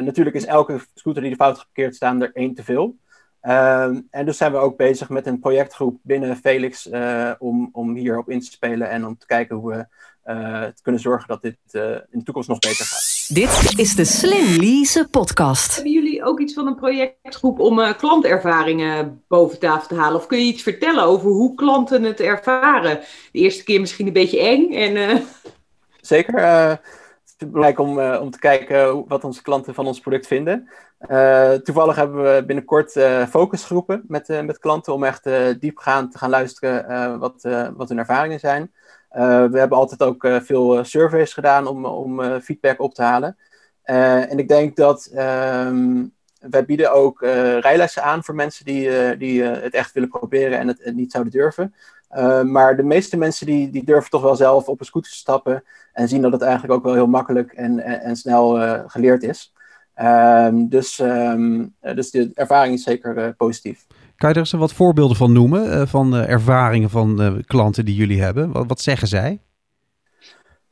natuurlijk 0.00 0.36
is 0.36 0.46
elke 0.46 0.80
scooter 0.94 1.22
die 1.22 1.30
de 1.30 1.36
fout 1.36 1.58
geparkeerd 1.58 1.94
staat 1.94 2.22
er 2.22 2.30
één 2.32 2.54
te 2.54 2.64
veel. 2.64 2.96
Ehm, 3.40 4.00
en 4.10 4.26
dus 4.26 4.36
zijn 4.36 4.52
we 4.52 4.58
ook 4.58 4.76
bezig 4.76 5.08
met 5.08 5.26
een 5.26 5.40
projectgroep 5.40 5.98
binnen 6.02 6.36
Felix 6.36 6.86
uh, 6.86 7.32
om, 7.38 7.68
om 7.72 7.94
hierop 7.94 8.30
in 8.30 8.40
te 8.40 8.50
spelen 8.50 8.90
en 8.90 9.06
om 9.06 9.18
te 9.18 9.26
kijken 9.26 9.56
hoe 9.56 9.70
we 9.70 9.86
kunnen 10.82 11.00
zorgen 11.00 11.28
dat 11.28 11.42
dit 11.42 11.58
in 12.10 12.18
de 12.18 12.22
toekomst 12.22 12.48
nog 12.48 12.58
beter 12.58 12.84
gaat. 12.84 13.00
Dit 13.32 13.78
is 13.78 13.94
de 13.94 14.04
Slim 14.04 14.60
Lease 14.60 15.08
podcast. 15.10 15.74
Hebben 15.74 15.92
jullie 15.92 16.24
ook 16.24 16.40
iets 16.40 16.54
van 16.54 16.66
een 16.66 16.74
projectgroep 16.74 17.60
om 17.60 17.94
klantervaringen 17.96 19.24
boven 19.28 19.58
tafel 19.58 19.88
te 19.88 19.94
halen? 19.94 20.16
Of 20.16 20.26
kun 20.26 20.38
je 20.38 20.52
iets 20.52 20.62
vertellen 20.62 21.04
over 21.04 21.30
hoe 21.30 21.54
klanten 21.54 22.02
het 22.02 22.20
ervaren? 22.20 23.00
De 23.32 23.38
eerste 23.38 23.64
keer 23.64 23.80
misschien 23.80 24.06
een 24.06 24.12
beetje 24.12 24.40
eng. 24.40 24.72
En, 24.72 25.22
Zeker. 26.00 26.40
het 26.40 26.80
is 27.38 27.46
belangrijk 27.46 27.78
om, 27.78 28.00
om 28.00 28.30
te 28.30 28.38
kijken 28.38 29.08
wat 29.08 29.24
onze 29.24 29.42
klanten 29.42 29.74
van 29.74 29.86
ons 29.86 30.00
product 30.00 30.26
vinden. 30.26 30.68
Uh, 31.08 31.52
toevallig 31.52 31.96
hebben 31.96 32.22
we 32.22 32.44
binnenkort 32.46 32.96
uh, 32.96 33.26
focusgroepen 33.26 34.04
met, 34.08 34.28
uh, 34.28 34.40
met 34.40 34.58
klanten 34.58 34.92
om 34.92 35.04
echt 35.04 35.28
diepgaand 35.60 36.12
te 36.12 36.18
gaan 36.18 36.30
luisteren 36.30 37.18
wat, 37.18 37.48
wat 37.76 37.88
hun 37.88 37.98
ervaringen 37.98 38.40
zijn. 38.40 38.72
We 39.10 39.58
hebben 39.58 39.78
altijd 39.78 40.02
ook 40.02 40.28
veel 40.42 40.84
surveys 40.84 41.32
gedaan 41.32 41.66
om, 41.66 41.84
om 41.84 42.40
feedback 42.40 42.80
op 42.80 42.94
te 42.94 43.02
halen. 43.02 43.36
en 43.82 44.38
ik 44.38 44.48
denk 44.48 44.76
dat 44.76 45.10
um, 45.14 46.12
wij 46.40 46.64
bieden 46.64 46.92
ook 46.92 47.20
rijlessen 47.60 48.02
aan 48.02 48.24
voor 48.24 48.34
mensen 48.34 48.64
die, 48.64 49.16
die 49.16 49.42
het 49.42 49.74
echt 49.74 49.92
willen 49.92 50.08
proberen 50.08 50.58
en 50.58 50.68
het, 50.68 50.94
niet 50.94 51.12
zouden 51.12 51.32
durven. 51.32 51.74
maar 52.52 52.76
de 52.76 52.82
meeste 52.82 53.16
mensen 53.16 53.46
die, 53.46 53.70
die 53.70 53.84
durven 53.84 54.10
toch 54.10 54.22
wel 54.22 54.36
zelf 54.36 54.68
op 54.68 54.80
een 54.80 54.86
scooter 54.86 55.10
te 55.10 55.16
stappen 55.16 55.64
en 55.92 56.08
zien 56.08 56.22
dat 56.22 56.32
het 56.32 56.42
eigenlijk 56.42 56.72
ook 56.72 56.84
wel 56.84 56.94
heel 56.94 57.06
makkelijk 57.06 57.52
en, 57.52 57.80
en, 58.00 58.16
snel 58.16 58.58
geleerd 58.88 59.22
is. 59.22 59.52
Um, 60.02 60.68
dus, 60.68 60.98
um, 60.98 61.74
dus 61.94 62.10
de 62.10 62.30
ervaring 62.34 62.74
is 62.74 62.82
zeker 62.82 63.34
positief. 63.34 63.86
Kan 64.20 64.28
je 64.28 64.34
er 64.34 64.40
eens 64.40 64.52
wat 64.52 64.72
voorbeelden 64.72 65.16
van 65.16 65.32
noemen, 65.32 65.66
uh, 65.66 65.86
van 65.86 66.14
uh, 66.14 66.28
ervaringen 66.28 66.90
van 66.90 67.42
klanten 67.46 67.84
die 67.84 67.94
jullie 67.94 68.22
hebben? 68.22 68.52
Wat, 68.52 68.66
wat 68.66 68.80
zeggen 68.80 69.08
zij? 69.08 69.40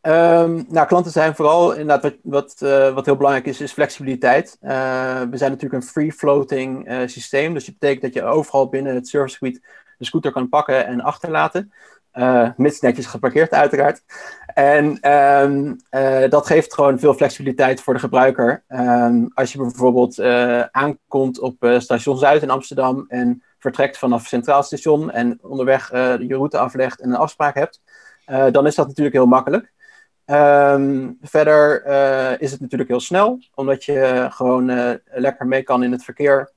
Um, 0.03 0.67
nou, 0.69 0.87
klanten 0.87 1.13
zijn 1.13 1.35
vooral 1.35 1.73
inderdaad 1.73 2.03
wat, 2.03 2.17
wat, 2.23 2.93
wat 2.95 3.05
heel 3.05 3.17
belangrijk 3.17 3.47
is, 3.47 3.61
is 3.61 3.73
flexibiliteit. 3.73 4.57
we 4.61 5.29
zijn 5.33 5.51
natuurlijk 5.51 5.73
een 5.73 5.89
free-floating 5.89 6.91
systeem, 7.07 7.55
dus 7.55 7.65
dat 7.65 7.79
betekent 7.79 8.03
dat 8.03 8.15
je 8.15 8.31
overal 8.31 8.69
binnen 8.69 8.95
het 8.95 9.09
servicegebied 9.09 9.61
de 9.99 10.05
scooter 10.05 10.33
kan 10.33 10.49
pakken 10.49 10.87
en 10.87 11.01
achterlaten. 11.01 11.73
Uh, 12.19 12.49
mits 12.57 12.81
netjes 12.81 13.07
geparkeerd, 13.07 13.53
uiteraard. 13.53 14.03
En 14.55 15.13
um, 15.13 15.77
uh, 15.91 16.29
dat 16.29 16.47
geeft 16.47 16.75
gewoon 16.75 16.99
veel 16.99 17.15
flexibiliteit 17.15 17.81
voor 17.81 17.95
de 17.95 18.01
gebruiker. 18.01 18.65
Um, 18.69 19.31
als 19.35 19.53
je 19.53 19.59
bijvoorbeeld 19.59 20.19
uh, 20.19 20.61
aankomt 20.61 21.39
op 21.39 21.57
station 21.79 22.19
Zuid 22.19 22.43
in 22.43 22.51
Amsterdam 22.51 23.05
en 23.09 23.43
vertrekt 23.59 23.99
vanaf 23.99 24.27
Centraal 24.27 24.63
Station 24.63 25.11
en 25.11 25.39
onderweg 25.43 25.91
je 25.91 26.27
route 26.29 26.59
aflegt 26.59 27.01
en 27.01 27.09
een 27.09 27.17
afspraak 27.17 27.55
hebt, 27.55 27.81
dan 28.51 28.67
is 28.67 28.75
dat 28.75 28.87
natuurlijk 28.87 29.17
heel 29.17 29.27
makkelijk. 29.27 29.73
Um, 30.27 31.19
verder 31.23 31.87
is 32.41 32.51
het 32.51 32.61
natuurlijk 32.61 32.91
heel 32.91 33.01
snel, 33.01 33.39
omdat 33.55 33.85
je 33.85 34.27
gewoon 34.31 34.99
lekker 35.05 35.47
mee 35.47 35.63
kan 35.63 35.83
in 35.83 35.93
het 35.93 36.05
verkeer. 36.05 36.53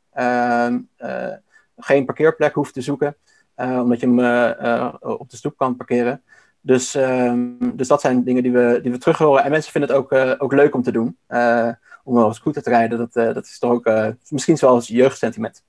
geen 1.78 2.06
parkeerplek 2.06 2.54
hoeft 2.54 2.74
te 2.74 2.82
zoeken. 2.82 3.16
Uh, 3.62 3.80
omdat 3.82 4.00
je 4.00 4.06
hem 4.06 4.20
uh, 4.20 4.94
op 5.00 5.30
de 5.30 5.36
stoep 5.38 5.58
kan 5.58 5.76
parkeren. 5.76 6.22
Dus, 6.62 6.96
ehm, 6.96 7.40
dus 7.74 7.88
dat 7.88 8.02
zijn 8.02 8.24
dingen 8.24 8.44
die 8.44 8.52
we, 8.52 8.80
die 8.82 8.92
we 8.92 8.98
terug 8.98 9.18
horen. 9.18 9.44
En 9.44 9.52
mensen 9.52 9.72
vinden 9.72 9.90
het 9.90 10.00
ook, 10.00 10.42
ook 10.42 10.54
leuk 10.54 10.76
om 10.76 10.82
te 10.82 10.92
doen. 10.92 11.18
om 12.04 12.18
eens 12.18 12.36
scooter 12.36 12.64
te 12.64 12.70
rijden, 12.70 12.98
dat, 12.98 13.14
dat 13.14 13.46
is 13.46 13.60
toch 13.60 13.72
ook 13.72 13.92
misschien 14.30 14.58
zelfs 14.58 14.88
jeugdsentiment. 14.88 15.64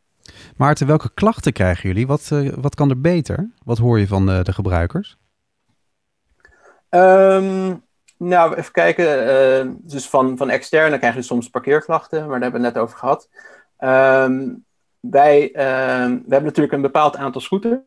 Maarten, 0.56 0.86
welke 0.86 1.10
klachten 1.14 1.52
krijgen 1.52 1.88
jullie? 1.88 2.06
Wat, 2.06 2.30
wat 2.54 2.74
kan 2.74 2.90
er 2.90 3.00
beter? 3.00 3.50
Wat 3.64 3.78
hoor 3.78 3.98
je 3.98 4.06
van 4.06 4.26
de 4.26 4.52
gebruikers? 4.52 5.16
Um, 6.90 7.82
nou, 8.16 8.54
even 8.54 8.72
kijken. 8.72 9.78
dus 9.82 10.08
van, 10.08 10.36
van 10.36 10.50
externe 10.50 10.98
krijg 10.98 11.14
je 11.14 11.22
soms 11.22 11.48
parkeerklachten, 11.48 12.20
maar 12.20 12.40
daar 12.40 12.50
hebben 12.50 12.60
we 12.60 12.66
het 12.66 12.74
net 12.74 12.84
over 12.84 12.98
gehad. 12.98 13.28
Um, 13.78 14.64
wij, 15.10 15.48
uh, 15.48 15.54
we 15.54 16.28
hebben 16.28 16.42
natuurlijk 16.42 16.72
een 16.72 16.82
bepaald 16.82 17.16
aantal 17.16 17.40
scooters. 17.40 17.80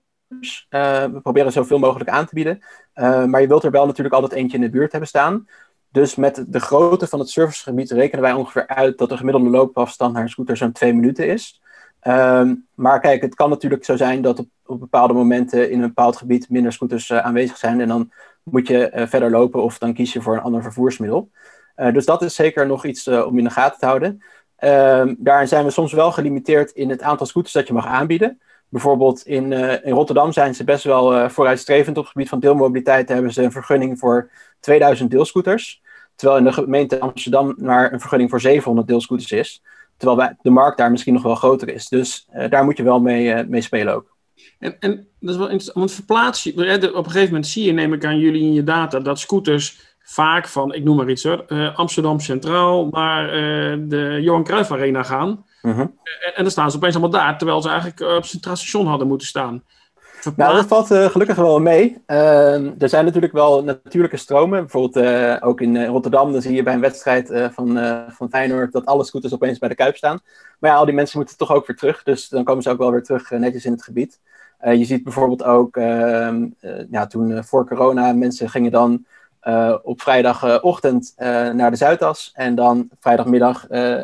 Uh, 0.70 1.04
we 1.04 1.20
proberen 1.22 1.52
zoveel 1.52 1.80
mogelijk 1.80 2.10
aan 2.10 2.26
te 2.26 2.34
bieden. 2.34 2.60
Uh, 2.96 3.26
maar 3.26 3.42
je 3.42 3.48
wilt 3.48 3.64
er 3.64 3.72
wel 3.72 3.86
natuurlijk 3.86 4.16
altijd 4.16 4.34
eentje 4.34 4.58
in 4.58 4.64
de 4.64 4.70
buurt 4.70 4.92
hebben 4.92 5.10
staan. 5.10 5.48
Dus 5.92 6.16
met 6.16 6.46
de 6.48 6.60
grootte 6.60 7.08
van 7.08 7.20
het 7.20 7.30
servicegebied 7.30 7.92
rekenen 7.92 8.22
wij 8.22 8.34
ongeveer 8.34 8.68
uit 8.68 8.98
dat 8.98 9.10
de 9.10 9.18
gemiddelde 9.18 9.50
loopafstand 9.50 10.14
naar 10.14 10.22
een 10.22 10.30
scooter 10.30 10.58
zo'n 10.58 10.72
twee 10.72 10.94
minuten 10.94 11.28
is. 11.28 11.62
Um, 12.08 12.68
maar 12.74 13.00
kijk, 13.00 13.22
het 13.22 13.36
kan 13.36 13.50
natuurlijk 13.50 13.86
zo 13.86 13.96
zijn 13.96 14.22
dat 14.22 14.40
op, 14.40 14.48
op, 14.66 14.80
bepaalde 14.80 15.14
momenten 15.14 15.72
in 15.72 15.82
een 15.82 15.88
bepaald 15.88 16.18
gebied 16.18 16.50
minder 16.50 16.74
scooters 16.74 17.12
aanwezig 17.12 17.58
zijn. 17.58 17.82
En 17.82 17.88
dan 17.88 18.12
moet 18.44 18.68
je 18.68 19.06
verder 19.08 19.32
lopen 19.32 19.64
of 19.64 19.78
dan 19.78 19.94
kies 19.94 20.14
je 20.14 20.22
voor 20.22 20.36
een 20.36 20.42
ander 20.42 20.62
vervoersmiddel. 20.62 21.30
dus 21.76 22.06
dat 22.06 22.22
is 22.22 22.36
zeker 22.36 22.68
nog 22.68 22.86
iets 22.86 23.08
om 23.08 23.38
in 23.38 23.44
de 23.44 23.50
gaten 23.50 23.80
te 23.80 23.86
houden. 23.86 24.22
Um, 24.60 25.16
daarin 25.20 25.48
zijn 25.48 25.66
we 25.66 25.72
soms 25.72 25.94
wel 25.94 26.12
gelimiteerd 26.12 26.72
in 26.72 26.90
het 26.90 27.02
aantal 27.02 27.26
scooters 27.26 27.54
dat 27.54 27.68
je 27.68 27.74
mag 27.74 27.86
aanbieden. 27.86 28.40
Bijvoorbeeld 28.70 29.26
in, 29.26 29.52
uh, 29.52 29.86
in 29.86 29.94
Rotterdam 29.94 30.32
zijn 30.32 30.56
ze 30.56 30.64
best 30.64 30.84
wel 30.84 31.16
uh, 31.16 31.30
vooruitstrevend 31.30 31.98
op 31.98 32.04
het 32.04 32.12
gebied 32.12 32.30
van 32.30 32.40
deelmobiliteit. 32.40 33.10
Hebben 33.10 33.34
ze 33.34 33.44
een 33.44 33.52
vergunning 33.52 34.00
voor 34.00 34.32
2000 34.60 35.12
deelscooters. 35.12 35.82
Terwijl 36.16 36.40
in 36.40 36.46
de 36.46 36.54
gemeente 36.54 37.00
Amsterdam 37.00 37.56
maar 37.58 37.94
een 37.94 38.00
vergunning 38.00 38.30
voor 38.30 38.42
700 38.42 38.88
deelscooters 38.88 39.32
is. 39.32 39.64
Terwijl 39.98 40.36
de 40.42 40.50
markt 40.50 40.78
daar 40.78 40.92
misschien 40.92 41.14
nog 41.14 41.24
wel 41.24 41.36
groter 41.36 41.70
is. 41.70 41.88
Dus 41.88 42.28
uh, 42.34 42.50
daar 42.50 42.64
moet 42.64 42.78
je 42.78 42.84
wel 42.84 43.02
mee, 43.02 43.46
mee 43.46 43.62
spelen 43.62 43.94
ook. 43.94 44.16
En, 44.60 44.80
en 44.80 45.08
dat 45.20 45.30
is 45.30 45.36
wel 45.36 45.50
interessant, 45.50 45.78
want 45.78 45.92
verplaats 45.92 46.44
je, 46.44 46.52
op 46.94 47.06
een 47.06 47.12
gegeven 47.12 47.34
moment 47.34 47.48
zie 47.48 47.66
je, 47.66 47.72
neem 47.72 47.94
ik 47.94 48.06
aan 48.06 48.20
jullie 48.20 48.42
in 48.42 48.54
je 48.54 48.64
data, 48.64 49.00
dat 49.00 49.20
scooters 49.20 49.95
vaak 50.06 50.48
van, 50.48 50.74
ik 50.74 50.84
noem 50.84 50.96
maar 50.96 51.10
iets 51.10 51.24
hoor, 51.24 51.46
uh, 51.48 51.78
Amsterdam 51.78 52.20
Centraal 52.20 52.88
naar 52.92 53.26
uh, 53.26 53.78
de 53.90 54.18
Johan 54.22 54.44
Cruijff 54.44 54.72
Arena 54.72 55.04
gaan. 55.04 55.46
-huh. 55.62 55.80
en, 55.80 55.92
en, 56.36 56.44
dan 56.44 56.52
staan 56.52 56.72
ze 56.72 56.78
opeens 56.78 56.96
allemaal 56.96 57.22
daar, 57.22 57.38
terwijl 57.38 57.62
ze 57.62 57.70
eigenlijk 57.70 58.00
op 58.00 58.22
het 58.22 58.26
Centraal 58.26 58.56
Station 58.56 58.88
hadden 58.88 59.08
moeten 59.08 59.28
staan. 59.28 59.64
Verplaat... 59.96 60.48
Nou, 60.48 60.60
dat 60.60 60.70
valt 60.70 60.92
uh, 60.92 61.06
gelukkig 61.06 61.36
wel 61.36 61.60
mee. 61.60 61.98
Er 62.06 62.90
zijn 62.90 63.06
natuurlijk 63.06 63.34
wel 63.34 63.64
natuurlijke 63.64 64.18
stromen. 64.18 64.60
Bijvoorbeeld 64.60 65.42
ook 65.42 65.62
in 65.62 65.86
Rotterdam, 65.86 66.32
dan 66.32 66.42
zie 66.42 66.56
je 66.56 66.64
bij 66.64 66.74
een 66.74 66.80
wedstrijd 66.80 67.50
van, 67.54 67.80
van 68.10 68.30
Feyenoord 68.30 68.72
dat 68.72 68.86
alle 68.86 69.04
scooters 69.04 69.34
opeens 69.34 69.58
bij 69.58 69.70
de 69.70 69.76
Kuip 69.76 69.96
staan. 69.96 70.20
Maar 70.60 70.72
ja, 70.72 70.78
al 70.78 70.86
die 70.86 70.94
mensen 70.94 71.18
moeten 71.18 71.38
toch 71.38 71.52
ook 71.52 71.68
weer 71.68 71.76
terug. 71.76 72.04
Dus 72.04 72.30
dan 72.30 72.44
komen 72.44 72.64
ze 72.64 72.70
ook 72.70 72.78
wel 72.78 72.92
weer 72.92 73.04
terug 73.04 73.30
netjes 73.30 73.66
in 73.66 73.72
het 73.72 73.84
gebied. 73.84 74.20
je 74.62 74.86
ziet 74.86 75.04
bijvoorbeeld 75.04 75.44
ook, 75.44 75.78
ehm, 75.78 76.48
ja, 76.92 77.08
toen 77.08 77.44
voor 77.44 77.68
corona, 77.68 78.14
mensen 78.14 78.50
gingen 78.50 78.72
dan 78.72 79.06
uh, 79.48 79.76
op 79.84 80.02
vrijdagochtend 80.02 81.14
uh, 81.18 81.50
naar 81.50 81.72
de 81.72 81.78
Zuidas 81.78 82.32
en 82.34 82.56
dan 82.56 82.90
vrijdagmiddag 83.00 83.66
uh, 83.70 84.02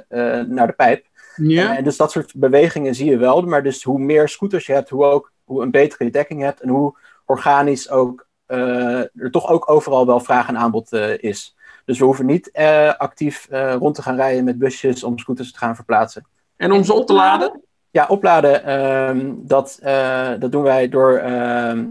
naar 0.48 0.68
de 0.68 0.74
pijp. 0.76 1.10
Ja. 1.36 1.78
en 1.78 1.84
dus 1.84 1.98
dat 1.98 2.12
soort 2.12 2.34
bewegingen 2.36 2.96
zie 2.96 3.10
je 3.10 3.18
wel. 3.18 3.42
Maar 3.42 3.64
dus 3.64 3.84
hoe 3.84 4.00
meer 4.00 4.30
scooters 4.30 4.66
je 4.66 4.74
hebt, 4.74 4.90
hoe, 4.90 5.06
ook, 5.06 5.32
hoe 5.44 5.62
een 5.62 5.72
betere 5.72 6.10
dekking 6.10 6.42
hebt 6.42 6.62
en 6.62 6.70
hoe 6.70 6.98
organisch 7.26 7.90
ook 7.90 8.30
er 8.46 9.32
toch 9.32 9.50
ook 9.50 9.70
overal 9.70 10.06
wel 10.06 10.20
vraag 10.20 10.48
en 10.48 10.58
aanbod 10.58 10.94
is. 11.18 11.56
Dus 11.86 12.00
we 12.00 12.06
hoeven 12.06 12.26
niet 12.26 12.52
actief 12.98 13.48
rond 13.80 13.96
te 13.96 14.02
gaan 14.02 14.16
rijden 14.16 14.44
met 14.44 14.58
busjes 14.58 15.04
om 15.04 15.18
scooters 15.18 15.52
te 15.52 15.58
gaan 15.58 15.76
verplaatsen. 15.76 16.28
En 16.58 16.72
om 16.72 16.84
ze 16.84 16.94
op 16.94 17.08
te 17.08 17.14
laden? 17.14 17.62
Ja, 17.92 18.06
opladen, 18.10 18.64
ehm, 18.64 19.34
dat, 19.36 19.80
dat 20.40 20.52
doen 20.52 20.64
wij 20.64 20.90
door 20.90 21.18
ehm, 21.18 21.86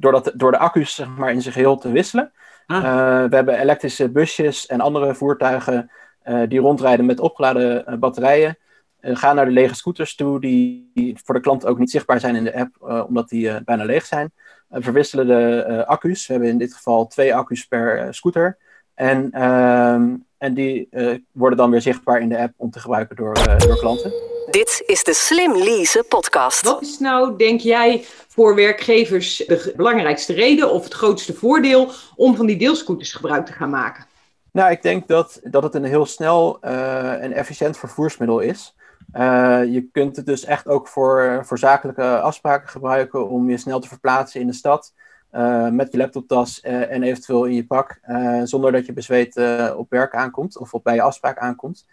door, 0.00 0.12
dat, 0.12 0.32
door 0.34 0.50
de 0.50 0.58
accu's 0.58 0.94
zeg 0.94 1.08
maar, 1.08 1.32
in 1.32 1.42
zijn 1.42 1.54
geheel 1.54 1.78
te 1.78 1.90
wisselen. 1.90 2.32
Ah. 2.66 2.76
Uh, 2.76 3.28
we 3.28 3.36
hebben 3.36 3.58
elektrische 3.58 4.10
busjes 4.10 4.66
en 4.66 4.80
andere 4.80 5.14
voertuigen 5.14 5.90
uh, 6.24 6.42
die 6.48 6.60
rondrijden 6.60 7.06
met 7.06 7.20
opgeladen 7.20 7.84
uh, 7.88 7.98
batterijen. 7.98 8.58
gaan 9.00 9.36
naar 9.36 9.44
de 9.44 9.50
lege 9.50 9.74
scooters 9.74 10.14
toe, 10.14 10.40
die, 10.40 10.90
die, 10.94 11.18
voor 11.24 11.34
de 11.34 11.40
klant 11.40 11.66
ook 11.66 11.78
niet 11.78 11.90
zichtbaar 11.90 12.20
zijn 12.20 12.36
in 12.36 12.44
de 12.44 12.54
app, 12.54 13.04
omdat 13.08 13.28
die 13.28 13.64
bijna 13.64 13.84
leeg 13.84 14.06
zijn. 14.06 14.32
verwisselen 14.70 15.26
de 15.26 15.84
accu's. 15.86 16.26
We 16.26 16.32
hebben 16.32 16.50
in 16.50 16.58
dit 16.58 16.74
geval 16.74 17.06
twee 17.06 17.34
accu's 17.34 17.66
per 17.66 18.14
scooter. 18.14 18.58
En, 18.94 19.30
ehm, 19.30 20.16
en 20.40 20.54
die 20.54 20.88
worden 21.32 21.58
dan 21.58 21.70
weer 21.70 21.80
zichtbaar 21.80 22.20
in 22.20 22.28
de 22.28 22.38
app 22.38 22.52
om 22.56 22.70
te 22.70 22.80
gebruiken 22.80 23.16
door, 23.16 23.34
door 23.58 23.78
klanten. 23.78 24.12
Dit 24.50 24.82
is 24.86 25.04
de 25.04 25.14
Slim 25.14 25.56
Lease 25.56 26.04
podcast. 26.08 26.62
Wat 26.64 26.82
is 26.82 26.98
nou, 26.98 27.36
denk 27.36 27.60
jij, 27.60 28.04
voor 28.28 28.54
werkgevers 28.54 29.36
de 29.36 29.72
belangrijkste 29.76 30.32
reden 30.32 30.72
of 30.72 30.84
het 30.84 30.94
grootste 30.94 31.34
voordeel 31.34 31.90
om 32.16 32.36
van 32.36 32.46
die 32.46 32.56
deelscooters 32.56 33.12
gebruik 33.12 33.46
te 33.46 33.52
gaan 33.52 33.70
maken? 33.70 34.04
Nou, 34.52 34.70
ik 34.70 34.82
denk 34.82 35.08
dat, 35.08 35.40
dat 35.42 35.62
het 35.62 35.74
een 35.74 35.84
heel 35.84 36.06
snel 36.06 36.60
en 36.60 37.32
efficiënt 37.32 37.78
vervoersmiddel 37.78 38.40
is. 38.40 38.74
Uh, 39.14 39.60
je 39.64 39.88
kunt 39.92 40.16
het 40.16 40.26
dus 40.26 40.44
echt 40.44 40.68
ook 40.68 40.88
voor, 40.88 41.40
voor 41.44 41.58
zakelijke 41.58 42.20
afspraken 42.20 42.68
gebruiken 42.68 43.28
om 43.28 43.50
je 43.50 43.56
snel 43.56 43.80
te 43.80 43.88
verplaatsen 43.88 44.40
in 44.40 44.46
de 44.46 44.52
stad. 44.52 44.92
Uh, 45.32 45.68
met 45.68 45.92
je 45.92 45.98
laptoptas 45.98 46.64
uh, 46.64 46.92
en 46.92 47.02
eventueel 47.02 47.44
in 47.44 47.54
je 47.54 47.66
pak, 47.66 48.00
zonder 48.44 48.72
dat 48.72 48.86
je 48.86 48.92
bezweet 48.92 49.36
op 49.76 49.90
werk 49.90 50.14
aankomt 50.14 50.58
of 50.58 50.74
op 50.74 50.84
bij 50.84 50.94
je 50.94 51.02
afspraak 51.02 51.38
aankomt. 51.38 51.86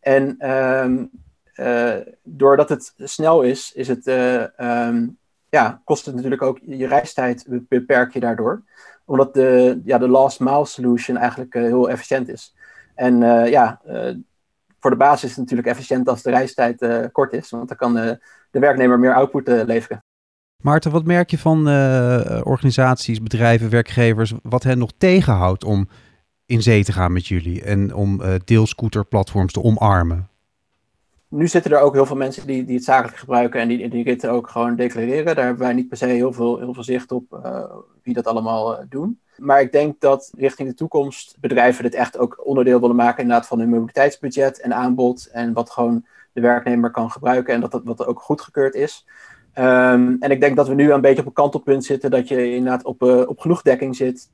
En 0.00 0.36
ehm, 0.38 1.04
doordat 2.22 2.68
het 2.68 2.94
snel 2.96 3.42
is, 3.42 3.72
is 3.72 3.88
het, 3.88 4.06
um, 4.06 5.18
ja, 5.48 5.80
kost 5.84 6.06
het 6.06 6.14
natuurlijk 6.14 6.42
ook 6.42 6.58
je 6.62 6.86
reistijd, 6.86 7.46
beperk 7.68 8.12
je 8.12 8.20
daardoor. 8.20 8.62
Omdat 9.04 9.34
de, 9.34 9.80
ja, 9.84 9.98
de 9.98 10.08
last 10.08 10.40
mile 10.40 10.66
solution 10.66 11.16
eigenlijk 11.16 11.54
heel 11.54 11.90
efficiënt 11.90 12.28
is. 12.28 12.54
En 12.94 13.18
ja, 13.50 13.80
voor 14.80 14.90
de 14.90 14.96
basis 14.96 15.22
is 15.22 15.30
het 15.30 15.38
natuurlijk 15.38 15.68
efficiënt 15.68 16.08
als 16.08 16.22
de 16.22 16.30
reistijd 16.30 17.10
kort 17.12 17.32
is, 17.32 17.50
want 17.50 17.68
dan 17.68 17.76
kan 17.76 17.94
de 17.94 18.18
werknemer 18.50 18.98
meer 18.98 19.14
output 19.14 19.48
leveren. 19.48 20.03
Maarten, 20.64 20.90
wat 20.90 21.04
merk 21.04 21.30
je 21.30 21.38
van 21.38 21.66
organisaties, 22.42 23.22
bedrijven, 23.22 23.70
werkgevers, 23.70 24.32
wat 24.42 24.62
hen 24.62 24.78
nog 24.78 24.90
tegenhoudt 24.98 25.64
om 25.64 25.88
in 26.46 26.62
zee 26.62 26.84
te 26.84 26.92
gaan 26.92 27.12
met 27.12 27.26
jullie 27.26 27.62
en 27.62 27.94
om 27.94 28.20
deelscooterplatforms 28.44 29.52
te 29.52 29.62
omarmen? 29.62 30.28
Nu 31.28 31.48
zitten 31.48 31.72
er 31.72 31.80
ook 31.80 31.94
heel 31.94 32.06
veel 32.06 32.16
mensen 32.16 32.46
die, 32.46 32.64
die 32.64 32.74
het 32.74 32.84
zakelijk 32.84 33.16
gebruiken 33.16 33.60
en 33.60 33.68
die, 33.68 33.88
die 33.88 34.04
ritten 34.04 34.30
ook 34.30 34.48
gewoon 34.48 34.76
declareren. 34.76 35.34
Daar 35.34 35.44
hebben 35.44 35.64
wij 35.64 35.72
niet 35.72 35.88
per 35.88 35.96
se 35.96 36.06
heel 36.06 36.32
veel, 36.32 36.58
heel 36.58 36.74
veel 36.74 36.84
zicht 36.84 37.12
op 37.12 37.24
wie 38.02 38.14
dat 38.14 38.26
allemaal 38.26 38.84
doen. 38.88 39.20
Maar 39.36 39.60
ik 39.60 39.72
denk 39.72 40.00
dat 40.00 40.30
richting 40.36 40.68
de 40.68 40.74
toekomst 40.74 41.36
bedrijven 41.40 41.82
dit 41.82 41.94
echt 41.94 42.18
ook 42.18 42.46
onderdeel 42.46 42.80
willen 42.80 42.96
maken 42.96 43.22
inderdaad 43.22 43.46
van 43.46 43.58
hun 43.58 43.68
mobiliteitsbudget 43.68 44.60
en 44.60 44.74
aanbod. 44.74 45.28
En 45.32 45.52
wat 45.52 45.70
gewoon 45.70 46.04
de 46.32 46.40
werknemer 46.40 46.90
kan 46.90 47.10
gebruiken 47.10 47.54
en 47.54 47.60
dat 47.60 47.70
dat 47.70 47.84
wat 47.84 48.06
ook 48.06 48.20
goedgekeurd 48.20 48.74
is. 48.74 49.06
Um, 49.58 50.16
en 50.20 50.30
ik 50.30 50.40
denk 50.40 50.56
dat 50.56 50.68
we 50.68 50.74
nu 50.74 50.92
een 50.92 51.00
beetje 51.00 51.20
op 51.20 51.26
een 51.26 51.32
kantelpunt 51.32 51.84
zitten 51.84 52.10
dat 52.10 52.28
je 52.28 52.54
inderdaad 52.54 52.84
op, 52.84 53.02
uh, 53.02 53.28
op 53.28 53.40
genoeg 53.40 53.62
dekking 53.62 53.96
zit. 53.96 54.30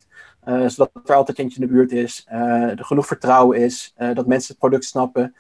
Uh, 0.49 0.69
zodat 0.69 0.91
er 1.05 1.15
altijd 1.15 1.39
eentje 1.39 1.61
in 1.61 1.67
de 1.67 1.73
buurt 1.73 1.93
is. 1.93 2.27
Uh, 2.33 2.79
er 2.79 2.85
genoeg 2.85 3.07
vertrouwen 3.07 3.59
is. 3.59 3.95
dat 3.97 4.27
mensen 4.27 4.49
het 4.49 4.59
product 4.59 4.85
snappen. 4.85 5.35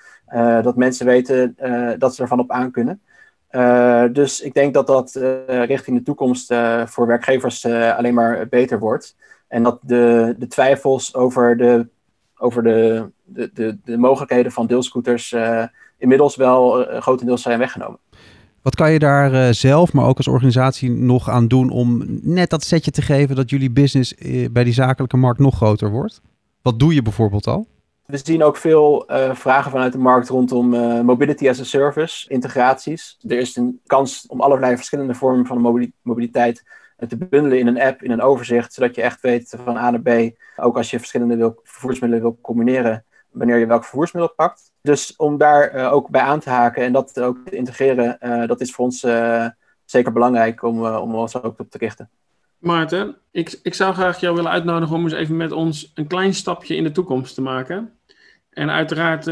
dat 0.63 0.77
mensen 0.77 1.07
weten 1.07 1.57
dat 1.99 2.15
ze 2.15 2.23
ervan 2.23 2.41
op 2.41 2.51
aan 2.51 2.71
kunnen. 2.71 3.01
dus 4.13 4.41
ik 4.41 4.55
denk 4.55 4.75
dat 4.75 4.87
dat 4.87 5.13
richting 5.47 5.97
de 5.97 6.03
toekomst 6.03 6.55
voor 6.85 7.07
werkgevers 7.07 7.67
alleen 7.67 8.15
maar 8.15 8.49
beter 8.49 8.79
wordt. 8.79 9.17
En 9.49 9.63
dat 9.63 9.79
de, 9.83 10.35
de 10.39 10.47
twijfels 10.47 11.15
over 11.15 11.57
de, 11.57 11.89
over 12.37 12.63
de, 12.63 13.11
de, 13.25 13.51
de, 13.55 13.79
de 13.85 13.97
mogelijkheden 13.97 14.53
van 14.53 14.67
deelscooters 14.67 15.37
inmiddels 15.99 16.37
wel 16.37 16.85
grotendeels 17.01 17.43
zijn 17.43 17.59
weggenomen. 17.59 17.99
Wat 18.63 18.75
kan 18.75 18.93
je 18.93 18.99
daar 18.99 19.33
uh, 19.33 19.49
zelf, 19.51 19.93
maar 19.93 20.07
ook 20.07 20.17
als 20.17 20.29
organisatie 20.29 20.91
nog 20.91 21.29
aan 21.29 21.49
doen 21.49 21.71
om 21.71 22.05
net 22.23 22.51
dat 22.51 22.65
setje 22.65 22.91
te 22.91 23.03
geven 23.03 23.37
dat 23.37 23.51
jullie 23.51 23.71
business 23.71 24.15
bij 24.51 24.65
die 24.65 24.73
zakelijke 24.73 25.17
markt 25.17 25.41
nog 25.41 25.57
groter 25.57 25.91
wordt? 25.91 26.21
Wat 26.63 26.79
doe 26.79 26.95
je 26.95 27.03
bijvoorbeeld 27.03 27.47
al? 27.47 27.67
We 28.07 28.21
zien 28.25 28.43
ook 28.43 28.57
veel 28.57 29.05
vragen 29.33 29.71
vanuit 29.71 29.93
de 29.93 29.99
markt 29.99 30.29
rondom 30.29 30.69
mobility 31.05 31.49
as 31.49 31.61
a 31.61 31.65
service, 31.65 32.29
integraties. 32.29 33.19
Er 33.29 33.39
is 33.39 33.57
een 33.57 33.81
kans 33.87 34.25
om 34.27 34.41
allerlei 34.41 34.77
verschillende 34.77 35.15
vormen 35.15 35.47
van 35.47 35.93
mobiliteit 36.03 36.65
te 37.09 37.17
bundelen 37.17 37.59
in 37.59 37.67
een 37.67 37.81
app, 37.81 38.03
in 38.03 38.11
een 38.11 38.23
overzicht, 38.23 38.73
zodat 38.73 38.95
je 38.95 39.03
echt 39.03 39.21
weet 39.21 39.57
van 39.65 39.77
A 39.77 39.91
naar 39.91 40.01
B, 40.01 40.37
ook 40.57 40.77
als 40.77 40.91
je 40.91 40.99
verschillende 40.99 41.55
vervoersmiddelen 41.63 42.25
wil 42.25 42.39
combineren, 42.41 43.05
wanneer 43.31 43.59
je 43.59 43.67
welk 43.67 43.85
vervoersmiddel 43.85 44.35
pakt. 44.35 44.73
Dus 44.83 45.17
om 45.17 45.39
daar 45.39 45.75
uh, 45.75 45.93
ook 45.93 46.09
bij 46.09 46.21
aan 46.21 46.41
te 46.41 46.51
haken 46.51 46.83
en 46.83 46.93
dat 46.93 47.21
ook 47.21 47.39
te 47.45 47.57
integreren, 47.57 48.19
uh, 48.21 48.47
dat 48.47 48.61
is 48.61 48.73
voor 48.73 48.85
ons 48.85 49.05
uh, 49.05 49.47
zeker 49.85 50.13
belangrijk 50.13 50.63
om, 50.63 50.87
om 50.87 51.15
ons 51.15 51.43
ook 51.43 51.59
op 51.59 51.71
te 51.71 51.79
richten. 51.79 52.11
Maarten, 52.59 53.17
ik, 53.31 53.59
ik 53.63 53.75
zou 53.75 53.95
graag 53.95 54.21
jou 54.21 54.35
willen 54.35 54.51
uitnodigen 54.51 54.97
om 54.97 55.03
eens 55.03 55.13
even 55.13 55.37
met 55.37 55.53
ons 55.53 55.93
een 55.95 56.07
klein 56.07 56.35
stapje 56.35 56.77
in 56.77 56.85
de 56.85 56.93
toekomst 56.93 57.35
te 57.35 57.43
maken. 57.43 57.93
En 58.51 58.71
uiteraard 58.71 59.25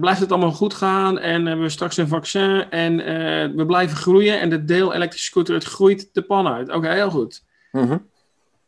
blijft 0.00 0.20
het 0.20 0.32
allemaal 0.32 0.52
goed 0.52 0.74
gaan 0.74 1.18
en 1.18 1.46
hebben 1.46 1.64
we 1.64 1.70
straks 1.70 1.96
een 1.96 2.08
vaccin 2.08 2.70
en 2.70 2.96
we 3.56 3.66
blijven 3.66 3.96
groeien 3.96 4.40
en 4.40 4.50
de 4.50 4.64
deel 4.64 4.94
elektrische 4.94 5.26
scooter, 5.26 5.54
het 5.54 5.64
groeit 5.64 6.08
de 6.12 6.22
pan 6.22 6.48
uit. 6.48 6.72
Oké, 6.72 6.88
heel 6.88 7.10
goed. 7.10 7.44
Mm 7.72 7.88
-hmm. 7.88 8.06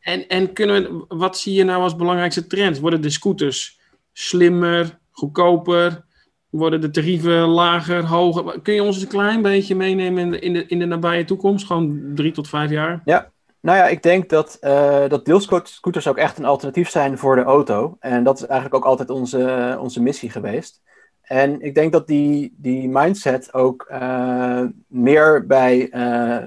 en, 0.00 0.28
en 0.28 0.52
kunnen 0.52 0.82
we, 0.82 1.04
wat 1.08 1.38
zie 1.38 1.54
je 1.54 1.64
nou 1.64 1.82
als 1.82 1.96
belangrijkste 1.96 2.46
trend? 2.46 2.78
Worden 2.78 3.00
de 3.00 3.10
scooters 3.10 3.80
slimmer, 4.12 4.98
goedkoper? 5.10 6.04
Worden 6.50 6.80
de 6.80 6.90
tarieven 6.90 7.40
lager, 7.40 8.04
hoger? 8.04 8.60
Kun 8.60 8.74
je 8.74 8.82
ons 8.82 9.02
een 9.02 9.08
klein 9.08 9.42
beetje 9.42 9.74
meenemen 9.74 10.22
in 10.22 10.30
de, 10.30 10.38
in 10.38 10.52
de, 10.52 10.66
in 10.66 10.78
de 10.78 10.84
nabije 10.84 11.24
toekomst? 11.24 11.66
Gewoon 11.66 12.12
drie 12.14 12.32
tot 12.32 12.48
vijf 12.48 12.70
jaar? 12.70 13.00
Ja, 13.04 13.32
nou 13.60 13.78
ja, 13.78 13.86
ik 13.86 14.02
denk 14.02 14.28
dat, 14.28 14.58
uh, 14.60 15.08
dat 15.08 15.24
deelscooters 15.24 16.08
ook 16.08 16.16
echt 16.16 16.38
een 16.38 16.44
alternatief 16.44 16.90
zijn 16.90 17.18
voor 17.18 17.36
de 17.36 17.42
auto. 17.42 17.96
En 18.00 18.24
dat 18.24 18.36
is 18.36 18.46
eigenlijk 18.46 18.74
ook 18.74 18.90
altijd 18.90 19.10
onze, 19.10 19.76
onze 19.80 20.02
missie 20.02 20.30
geweest. 20.30 20.80
En 21.22 21.60
ik 21.60 21.74
denk 21.74 21.92
dat 21.92 22.06
die, 22.06 22.54
die 22.56 22.88
mindset 22.88 23.54
ook 23.54 23.88
uh, 23.92 24.64
meer 24.86 25.46
bij 25.46 25.88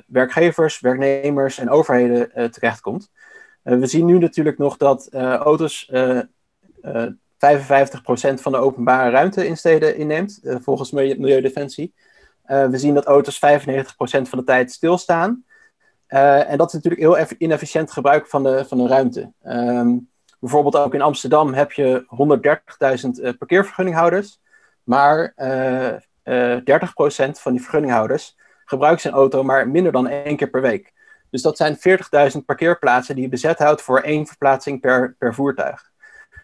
werkgevers, 0.08 0.80
werknemers 0.80 1.58
en 1.58 1.70
overheden 1.70 2.52
terechtkomt. 2.52 3.12
we 3.62 3.86
zien 3.86 4.06
nu 4.06 4.18
natuurlijk 4.18 4.58
nog 4.58 4.78
dat 4.78 5.14
auto's 5.14 5.92
55% 7.46 8.42
van 8.42 8.52
de 8.52 8.58
openbare 8.58 9.10
ruimte 9.10 9.48
in 9.48 9.58
steden 9.58 9.98
inneemt, 9.98 10.40
volgens 10.44 10.92
Milieudefensie. 10.92 11.94
we 12.46 12.78
zien 12.78 12.94
dat 12.94 13.06
auto's 13.06 13.36
95% 13.36 13.40
van 14.02 14.40
de 14.40 14.44
tijd 14.44 14.72
stilstaan. 14.72 15.44
Uh, 16.10 16.50
en 16.50 16.58
dat 16.58 16.68
is 16.68 16.74
natuurlijk 16.74 17.02
heel 17.02 17.28
inefficiënt 17.38 17.92
gebruik 17.92 18.28
van 18.28 18.44
de, 18.44 18.66
van 18.68 18.78
de 18.78 18.88
ruimte. 18.88 19.32
Um, 19.44 20.10
bijvoorbeeld 20.40 20.76
ook 20.76 20.94
in 20.94 21.02
Amsterdam 21.02 21.54
heb 21.54 21.72
je 21.72 22.06
130.000 23.06 23.24
uh, 23.24 23.32
parkeervergunninghouders. 23.38 24.40
Maar 24.84 25.34
uh, 25.38 25.94
30% 26.56 26.62
van 27.32 27.52
die 27.52 27.62
vergunninghouders 27.62 28.38
gebruikt 28.66 29.02
zijn 29.02 29.14
auto 29.14 29.44
maar 29.44 29.70
minder 29.70 29.92
dan 29.92 30.08
één 30.08 30.38
keer 30.38 30.50
per 30.50 30.62
week. 30.62 30.94
Dus 31.30 31.42
dat 31.42 31.58
zijn 31.58 31.78
40.000 32.36 32.46
parkeerplaatsen 32.46 33.16
die 33.16 33.24
je 33.24 33.30
bezet 33.30 33.58
houdt 33.58 33.82
voor 33.82 34.00
één 34.00 34.28
verplaatsing 34.28 34.82
per, 34.82 35.16
per 35.18 35.34
voertuig. 35.34 35.92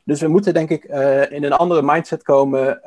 Dus 0.04 0.22
we 0.22 0.28
moeten 0.28 0.54
denk 0.54 0.70
ik 0.70 0.84
in 1.30 1.44
een 1.44 1.54
andere 1.54 1.82
mindset 1.82 2.24
komen 2.24 2.82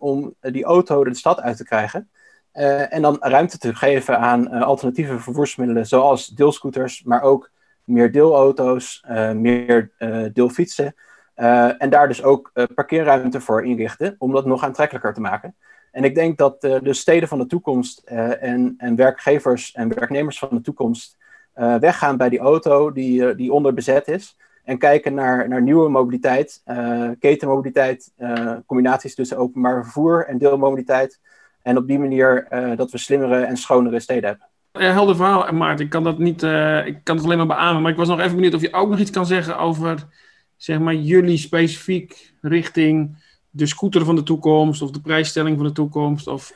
om 0.00 0.34
die 0.40 0.64
auto 0.64 1.04
de 1.04 1.14
stad 1.14 1.40
uit 1.40 1.56
te 1.56 1.64
krijgen. 1.64 2.08
Uh, 2.54 2.94
en 2.94 3.02
dan 3.02 3.16
ruimte 3.20 3.58
te 3.58 3.74
geven 3.74 4.18
aan 4.18 4.48
alternatieve 4.48 5.18
vervoersmiddelen, 5.18 5.86
zoals 5.86 6.26
deelscooters, 6.26 7.02
maar 7.02 7.22
ook 7.22 7.50
meer 7.84 8.12
deelauto's, 8.12 9.04
meer 9.34 9.90
deelfietsen. 10.32 10.94
en 11.78 11.90
daar 11.90 12.08
dus 12.08 12.22
ook 12.22 12.52
parkeerruimte 12.74 13.40
voor 13.40 13.64
inrichten, 13.64 14.14
om 14.18 14.32
dat 14.32 14.46
nog 14.46 14.64
aantrekkelijker 14.64 15.14
te 15.14 15.20
maken. 15.20 15.54
En 15.90 16.04
ik 16.04 16.14
denk 16.14 16.38
dat 16.38 16.60
de 16.60 16.94
steden 16.94 17.28
van 17.28 17.38
de 17.38 17.46
toekomst 17.46 17.98
en, 17.98 18.74
en, 18.78 18.96
werkgevers 18.96 19.72
en 19.72 19.94
werknemers 19.94 20.38
van 20.38 20.48
de 20.50 20.60
toekomst 20.60 21.16
weggaan 21.80 22.16
bij 22.16 22.28
die 22.28 22.38
auto 22.38 22.92
die, 22.92 23.34
die 23.34 23.52
onderbezet 23.52 24.08
is. 24.08 24.36
En 24.64 24.78
kijken 24.78 25.14
naar, 25.14 25.48
naar 25.48 25.62
nieuwe 25.62 25.88
mobiliteit, 25.88 26.62
ketenmobiliteit, 27.18 28.12
combinaties 28.66 29.14
tussen 29.14 29.36
openbaar 29.36 29.82
vervoer 29.82 30.26
en 30.26 30.38
deelmobiliteit. 30.38 31.20
En 31.62 31.76
op 31.76 31.86
die 31.86 31.98
manier 31.98 32.46
uh, 32.52 32.76
dat 32.76 32.90
we 32.90 32.98
slimmere 32.98 33.40
en 33.40 33.56
schonere 33.56 34.00
steden 34.00 34.28
hebben. 34.28 34.48
Ja, 34.72 34.92
helder 34.92 35.16
verhaal, 35.16 35.52
Maarten. 35.52 35.84
Ik 35.84 35.90
kan 35.90 36.04
dat 36.04 36.18
niet, 36.18 36.42
ik 36.84 37.00
kan 37.02 37.16
het 37.16 37.24
alleen 37.24 37.36
maar 37.36 37.46
beamen. 37.46 37.82
Maar 37.82 37.90
ik 37.90 37.96
was 37.96 38.08
nog 38.08 38.20
even 38.20 38.34
benieuwd 38.34 38.54
of 38.54 38.60
je 38.60 38.72
ook 38.72 38.90
nog 38.90 38.98
iets 38.98 39.10
kan 39.10 39.26
zeggen 39.26 39.58
over, 39.58 40.06
zeg 40.56 40.78
maar, 40.78 40.94
jullie 40.94 41.38
specifiek 41.38 42.34
richting 42.40 43.16
de 43.50 43.66
scooter 43.66 44.04
van 44.04 44.14
de 44.14 44.22
toekomst 44.22 44.82
of 44.82 44.90
de 44.90 45.00
prijsstelling 45.00 45.56
van 45.56 45.66
de 45.66 45.72
toekomst. 45.72 46.26
Of... 46.26 46.52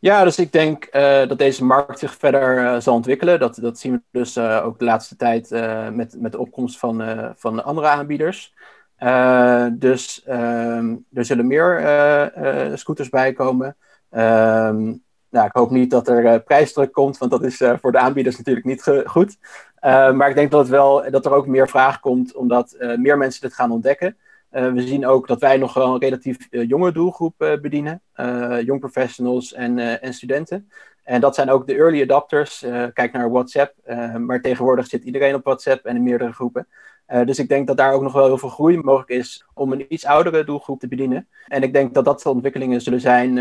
Ja, 0.00 0.24
dus 0.24 0.38
ik 0.38 0.52
denk 0.52 0.88
uh, 0.92 1.26
dat 1.26 1.38
deze 1.38 1.64
markt 1.64 1.98
zich 1.98 2.14
verder 2.14 2.82
zal 2.82 2.94
ontwikkelen. 2.94 3.38
Dat, 3.38 3.54
dat 3.54 3.78
zien 3.78 3.92
we 3.92 4.00
dus 4.10 4.38
ook 4.38 4.78
de 4.78 4.84
laatste 4.84 5.16
tijd 5.16 5.50
met, 5.92 6.16
met 6.20 6.32
de 6.32 6.38
opkomst 6.38 6.78
van, 6.78 7.02
van 7.36 7.64
andere 7.64 7.86
aanbieders. 7.86 8.54
dus 9.72 10.22
ehm, 10.24 10.96
er 11.12 11.24
zullen 11.24 11.46
meer 11.46 11.80
scooters 12.74 13.08
bij 13.08 13.32
komen. 13.32 13.76
Um, 14.10 15.02
nou, 15.30 15.46
ik 15.46 15.52
hoop 15.52 15.70
niet 15.70 15.90
dat 15.90 16.08
er 16.08 16.42
prijsdruk 16.42 16.92
komt, 16.92 17.18
want 17.18 17.30
dat 17.30 17.44
is 17.44 17.62
voor 17.80 17.92
de 17.92 17.98
aanbieders 17.98 18.36
natuurlijk 18.36 18.66
niet 18.66 19.02
goed. 19.04 19.38
Maar 19.80 20.28
ik 20.28 20.34
denk 20.34 20.50
dat, 20.50 20.60
het 20.60 20.70
wel, 20.70 21.10
dat 21.10 21.26
er 21.26 21.32
ook 21.32 21.46
meer 21.46 21.68
vraag 21.68 22.00
komt, 22.00 22.34
omdat 22.34 22.76
meer 22.96 23.18
mensen 23.18 23.40
dit 23.40 23.54
gaan 23.54 23.70
ontdekken. 23.70 24.16
We 24.50 24.80
zien 24.86 25.06
ook 25.06 25.26
dat 25.26 25.40
wij 25.40 25.56
nog 25.56 25.74
wel 25.74 25.94
een 25.94 26.00
relatief 26.00 26.36
jonge 26.50 26.92
doelgroep 26.92 27.58
bedienen. 27.62 28.02
jong 28.64 28.80
professionals 28.80 29.52
en, 29.52 30.00
en 30.00 30.14
studenten. 30.14 30.70
En 31.04 31.20
dat 31.20 31.34
zijn 31.34 31.50
ook 31.50 31.66
de 31.66 31.74
early 31.74 32.02
adopters. 32.02 32.64
kijk 32.92 33.12
naar 33.12 33.30
WhatsApp. 33.30 33.74
maar 34.18 34.40
tegenwoordig 34.40 34.86
zit 34.86 35.04
iedereen 35.04 35.34
op 35.34 35.44
WhatsApp 35.44 35.84
en 35.84 35.96
in 35.96 36.02
meerdere 36.02 36.32
groepen. 36.32 36.68
dus 37.24 37.38
ik 37.38 37.48
denk 37.48 37.66
dat 37.66 37.76
daar 37.76 37.92
ook 37.92 38.02
nog 38.02 38.12
wel 38.12 38.26
heel 38.26 38.38
veel 38.38 38.48
groei 38.48 38.76
mogelijk 38.76 39.10
is 39.10 39.46
om 39.54 39.72
een 39.72 39.92
iets 39.92 40.04
oudere 40.04 40.44
doelgroep 40.44 40.80
te 40.80 40.88
bedienen. 40.88 41.28
En 41.46 41.62
ik 41.62 41.72
denk 41.72 41.94
dat 41.94 42.04
dat 42.04 42.22
de 42.22 42.28
ontwikkelingen 42.28 42.80
zullen 42.80 43.00
zijn 43.00 43.34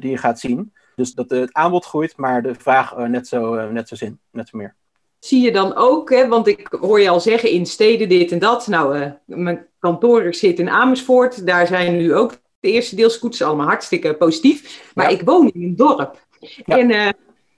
die 0.00 0.10
je 0.10 0.18
gaat 0.18 0.40
zien. 0.40 0.72
Dus 0.94 1.14
dat 1.14 1.30
het 1.30 1.52
aanbod 1.52 1.84
groeit, 1.84 2.16
maar 2.16 2.42
de 2.42 2.54
vraag 2.54 2.96
net, 2.96 3.28
zo, 3.28 3.70
net 3.70 3.88
zo 3.88 3.94
zin, 3.94 4.20
net 4.30 4.48
zo 4.48 4.58
meer 4.58 4.74
zie 5.20 5.40
je 5.40 5.52
dan 5.52 5.74
ook, 5.74 6.10
hè, 6.10 6.28
want 6.28 6.46
ik 6.46 6.76
hoor 6.80 7.00
je 7.00 7.08
al 7.08 7.20
zeggen 7.20 7.50
in 7.50 7.66
steden 7.66 8.08
dit 8.08 8.32
en 8.32 8.38
dat. 8.38 8.66
Nou, 8.66 8.98
uh, 8.98 9.10
mijn 9.24 9.66
kantoor 9.78 10.34
zit 10.34 10.58
in 10.58 10.70
Amersfoort. 10.70 11.46
Daar 11.46 11.66
zijn 11.66 11.96
nu 11.96 12.14
ook 12.14 12.32
de 12.60 12.70
eerste 12.70 12.96
deelscooters 12.96 13.42
allemaal 13.42 13.66
hartstikke 13.66 14.14
positief. 14.14 14.90
Maar 14.94 15.12
ik 15.12 15.22
woon 15.22 15.50
in 15.50 15.62
een 15.62 15.76
dorp. 15.76 16.26
En 16.64 16.90
uh, 16.90 17.08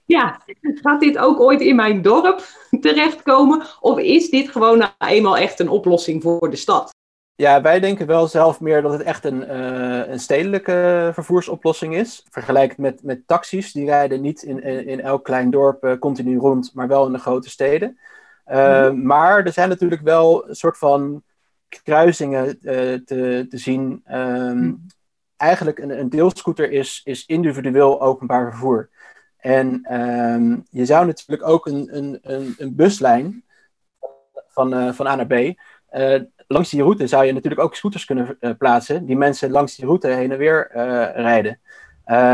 ja, 0.05 0.41
gaat 0.61 0.99
dit 0.99 1.17
ook 1.17 1.39
ooit 1.39 1.61
in 1.61 1.75
mijn 1.75 2.01
dorp 2.01 2.41
terechtkomen? 2.81 3.65
Of 3.79 3.99
is 3.99 4.29
dit 4.29 4.49
gewoon 4.49 4.77
nou 4.77 4.91
eenmaal 4.97 5.37
echt 5.37 5.59
een 5.59 5.69
oplossing 5.69 6.21
voor 6.21 6.49
de 6.49 6.55
stad? 6.55 6.99
Ja, 7.41 7.61
wij 7.61 7.79
denken 7.79 8.07
wel 8.07 8.27
zelf 8.27 8.59
meer 8.59 8.81
dat 8.81 8.91
het 8.91 9.01
echt 9.01 9.25
een, 9.25 9.41
uh, 9.41 10.07
een 10.07 10.19
stedelijke 10.19 11.09
vervoersoplossing 11.13 11.95
is. 11.95 12.25
Vergelijkend 12.29 12.77
met, 12.77 13.03
met 13.03 13.27
taxis, 13.27 13.71
die 13.71 13.85
rijden 13.85 14.21
niet 14.21 14.43
in, 14.43 14.63
in, 14.63 15.01
elk 15.01 15.23
klein 15.23 15.49
dorp 15.49 15.83
uh, 15.83 15.97
continu 15.97 16.37
rond, 16.37 16.71
maar 16.73 16.87
wel 16.87 17.05
in 17.05 17.11
de 17.11 17.19
grote 17.19 17.49
steden. 17.49 17.99
Uh, 18.47 18.89
mm 18.89 19.05
Maar 19.05 19.45
er 19.45 19.53
zijn 19.53 19.69
natuurlijk 19.69 20.01
wel 20.01 20.49
een 20.49 20.55
soort 20.55 20.77
van 20.77 21.23
kruisingen 21.83 22.59
te, 22.59 23.03
te 23.49 23.57
zien. 23.57 24.03
Um, 24.11 24.85
Eigenlijk 25.37 25.79
een, 25.79 25.99
een 25.99 26.09
deelscooter 26.09 26.71
is, 26.71 27.01
is 27.03 27.25
individueel 27.25 28.01
openbaar 28.01 28.49
vervoer. 28.49 28.89
En 29.37 29.97
um, 29.99 30.65
je 30.69 30.85
zou 30.85 31.05
natuurlijk 31.05 31.49
ook 31.49 31.65
een, 31.65 31.97
een, 31.97 32.19
een, 32.21 32.55
een 32.57 32.75
buslijn 32.75 33.43
van, 34.47 34.93
van 34.93 35.07
A 35.07 35.15
naar 35.15 35.27
B 35.27 35.59
langs 36.47 36.69
die 36.69 36.81
route 36.81 37.07
zou 37.07 37.25
je 37.25 37.33
natuurlijk 37.33 37.61
ook 37.61 37.75
scooters 37.75 38.05
kunnen 38.05 38.37
uh, 38.39 38.51
plaatsen, 38.57 39.05
die 39.05 39.17
mensen 39.17 39.51
langs 39.51 39.75
die 39.75 39.85
route 39.85 40.07
heen 40.07 40.31
en 40.31 40.37
weer 40.37 40.71
uh, 40.75 40.81
rijden. 41.13 41.59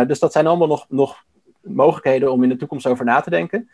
Dus 0.07 0.19
dat 0.19 0.31
zijn 0.31 0.47
allemaal 0.47 0.67
nog, 0.67 0.85
nog 0.89 1.23
mogelijkheden 1.61 2.31
om 2.31 2.43
in 2.43 2.49
de 2.49 2.55
toekomst 2.55 2.87
over 2.87 3.05
na 3.05 3.21
te 3.21 3.29
denken. 3.29 3.69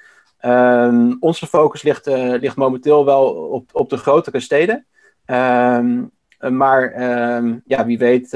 Um, 0.45 1.17
onze 1.19 1.47
focus 1.47 1.81
ligt, 1.81 2.05
ligt 2.39 2.55
momenteel 2.55 3.05
wel 3.05 3.25
op, 3.33 3.69
op 3.71 3.89
de 3.89 3.97
grotere 3.97 4.39
steden. 4.39 4.85
Um, 5.25 6.11
maar 6.49 7.01
um, 7.37 7.61
ja, 7.65 7.85
wie 7.85 7.97
weet, 7.97 8.29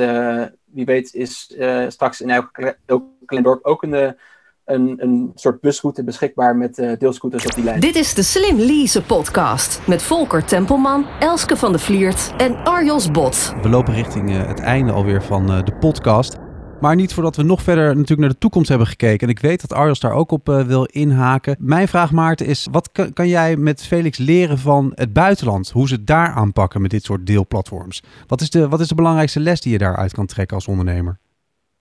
wie 0.66 0.86
weet 0.86 1.14
is 1.14 1.58
straks 1.88 2.22
in 2.22 2.30
elk, 2.30 2.76
elk 2.86 3.04
klein 3.26 3.44
dorp 3.44 3.66
ook 3.66 3.84
een 3.84 4.16
een, 4.68 4.96
een 4.98 5.32
soort 5.36 5.62
busroute 5.62 6.04
beschikbaar 6.04 6.56
met 6.56 6.78
uh, 6.78 6.92
deelscooters 6.98 7.46
op 7.46 7.56
die 7.56 7.64
lijn. 7.64 7.80
Dit 7.80 7.96
is 7.96 8.14
de 8.14 8.24
Slim 8.24 8.58
Lease 8.58 9.02
podcast 9.02 9.82
met 9.86 10.04
Volker 10.04 10.46
Tempelman, 10.46 11.06
Elske 11.20 11.58
van 11.58 11.72
de 11.72 11.80
Vliert 11.80 12.34
en 12.38 12.56
Arjos 12.64 13.12
Bot. 13.12 13.54
We 13.62 13.70
lopen 13.70 13.94
richting 13.94 14.30
uh, 14.30 14.48
het 14.48 14.60
einde 14.60 14.92
alweer 14.92 15.24
van 15.24 15.52
uh, 15.52 15.64
de 15.64 15.74
podcast. 15.74 16.38
Maar 16.82 16.96
niet 16.96 17.14
voordat 17.14 17.36
we 17.36 17.44
nog 17.44 17.62
verder 17.62 17.88
natuurlijk 17.88 18.20
naar 18.20 18.30
de 18.30 18.38
toekomst 18.38 18.70
hebben 18.70 18.88
gekeken. 18.88 19.28
En 19.28 19.34
ik 19.34 19.40
weet 19.40 19.62
dat 19.62 19.74
Arjos 19.74 20.00
daar 20.00 20.12
ook 20.12 20.32
op 20.32 20.48
wil 20.68 20.84
inhaken. 20.84 21.56
Mijn 21.60 21.88
vraag 21.88 22.12
Maarten 22.12 22.46
is, 22.46 22.68
wat 22.72 22.92
kan, 22.92 23.14
kan 23.14 23.28
jij 23.28 23.56
met 23.56 23.84
Felix 23.84 24.18
leren 24.18 24.58
van 24.58 24.92
het 24.96 25.14
buitenland? 25.14 25.70
Hoe 25.70 25.88
ze 25.88 25.94
het 25.94 26.08
daar 26.08 26.30
aanpakken 26.30 26.82
met 26.82 26.92
dit 26.92 27.04
soort 27.04 27.26
deelplatforms? 27.26 28.04
Wat 28.28 28.42
is 28.42 28.50
de, 28.50 28.68
wat 28.68 28.80
is 28.80 28.88
de 28.88 28.96
belangrijkste 28.96 29.40
les 29.40 29.62
die 29.62 29.72
je 29.72 29.78
daaruit 29.78 30.14
kan 30.14 30.26
trekken 30.26 30.56
als 30.56 30.68
ondernemer? 30.68 31.20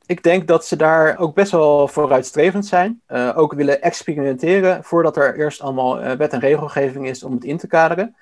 Ik 0.07 0.23
denk 0.23 0.47
dat 0.47 0.67
ze 0.67 0.77
daar 0.77 1.19
ook 1.19 1.35
best 1.35 1.53
wel 1.53 1.89
vooruitstrevend 1.89 2.67
zijn. 2.67 3.01
Uh, 3.09 3.33
ook 3.35 3.53
willen 3.53 3.83
experimenteren 3.83 4.85
voordat 4.85 5.17
er 5.17 5.39
eerst 5.39 5.61
allemaal 5.61 6.03
uh, 6.03 6.13
wet 6.13 6.33
en 6.33 6.41
regelgeving 6.41 7.09
is 7.09 7.23
om 7.23 7.33
het 7.33 7.45
in 7.45 7.57
te 7.57 7.67
kaderen. 7.67 8.17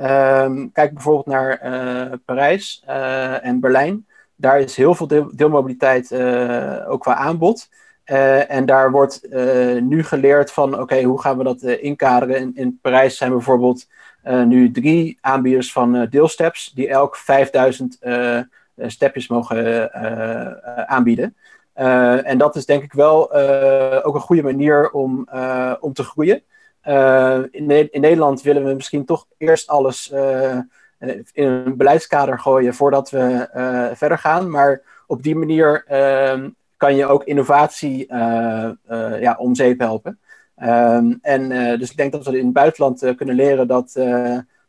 Um, 0.00 0.72
kijk 0.72 0.94
bijvoorbeeld 0.94 1.26
naar 1.26 1.60
uh, 1.64 2.12
Parijs 2.24 2.82
en 3.42 3.60
Berlijn. 3.60 4.06
Daar 4.34 4.60
is 4.60 4.76
heel 4.76 4.94
veel 4.94 5.06
deel 5.06 5.30
deelmobiliteit 5.34 6.12
ook 6.86 7.00
qua 7.00 7.14
aanbod. 7.14 7.68
en 8.48 8.66
daar 8.66 8.90
wordt 8.90 9.28
nu 9.80 10.04
geleerd 10.04 10.52
van 10.52 10.80
oké, 10.80 11.02
hoe 11.02 11.20
gaan 11.20 11.38
we 11.38 11.44
dat 11.44 11.62
inkaderen. 11.62 12.36
In, 12.36 12.52
in 12.54 12.78
Parijs 12.82 13.16
zijn 13.16 13.30
bijvoorbeeld 13.30 13.86
nu 14.22 14.70
drie 14.70 15.18
aanbieders 15.20 15.72
van 15.72 16.06
deelsteps 16.10 16.72
die 16.74 16.88
elk 16.88 17.16
5000 17.16 17.96
eh, 18.00 18.40
stepjes 18.76 19.28
mogen 19.28 19.92
eh, 19.92 20.44
eh, 20.44 20.82
aanbieden. 20.82 21.36
en 22.24 22.38
dat 22.38 22.56
is 22.56 22.66
denk 22.66 22.82
ik 22.82 22.92
wel 22.92 23.34
ook 24.02 24.14
een 24.14 24.20
goede 24.20 24.42
manier 24.42 24.90
om, 24.90 25.28
om 25.80 25.92
te 25.92 26.02
groeien. 26.02 26.42
in, 27.50 27.70
in, 27.92 28.00
Nederland 28.00 28.42
willen 28.42 28.64
we 28.64 28.74
misschien 28.74 29.04
toch 29.04 29.26
eerst 29.38 29.68
alles 29.68 30.10
in 31.32 31.44
een 31.44 31.76
beleidskader 31.76 32.38
gooien 32.38 32.74
voordat 32.74 33.10
we 33.10 33.48
verder 33.94 34.18
gaan. 34.18 34.50
Maar 34.50 34.82
op 35.06 35.22
die 35.22 35.36
manier 35.36 35.84
ehm, 35.86 36.48
kan 36.76 36.96
je 36.96 37.06
ook 37.06 37.24
innovatie 37.24 38.06
ja, 39.20 39.36
om 39.38 39.54
zeep 39.54 39.78
helpen. 39.78 40.20
Ehm, 40.56 41.14
en 41.20 41.48
dus 41.78 41.90
ik 41.90 41.96
denk 41.96 42.12
dat 42.12 42.26
we 42.26 42.38
in 42.38 42.44
het 42.44 42.54
buitenland 42.54 43.14
kunnen 43.16 43.34
leren 43.34 43.66
dat, 43.66 43.92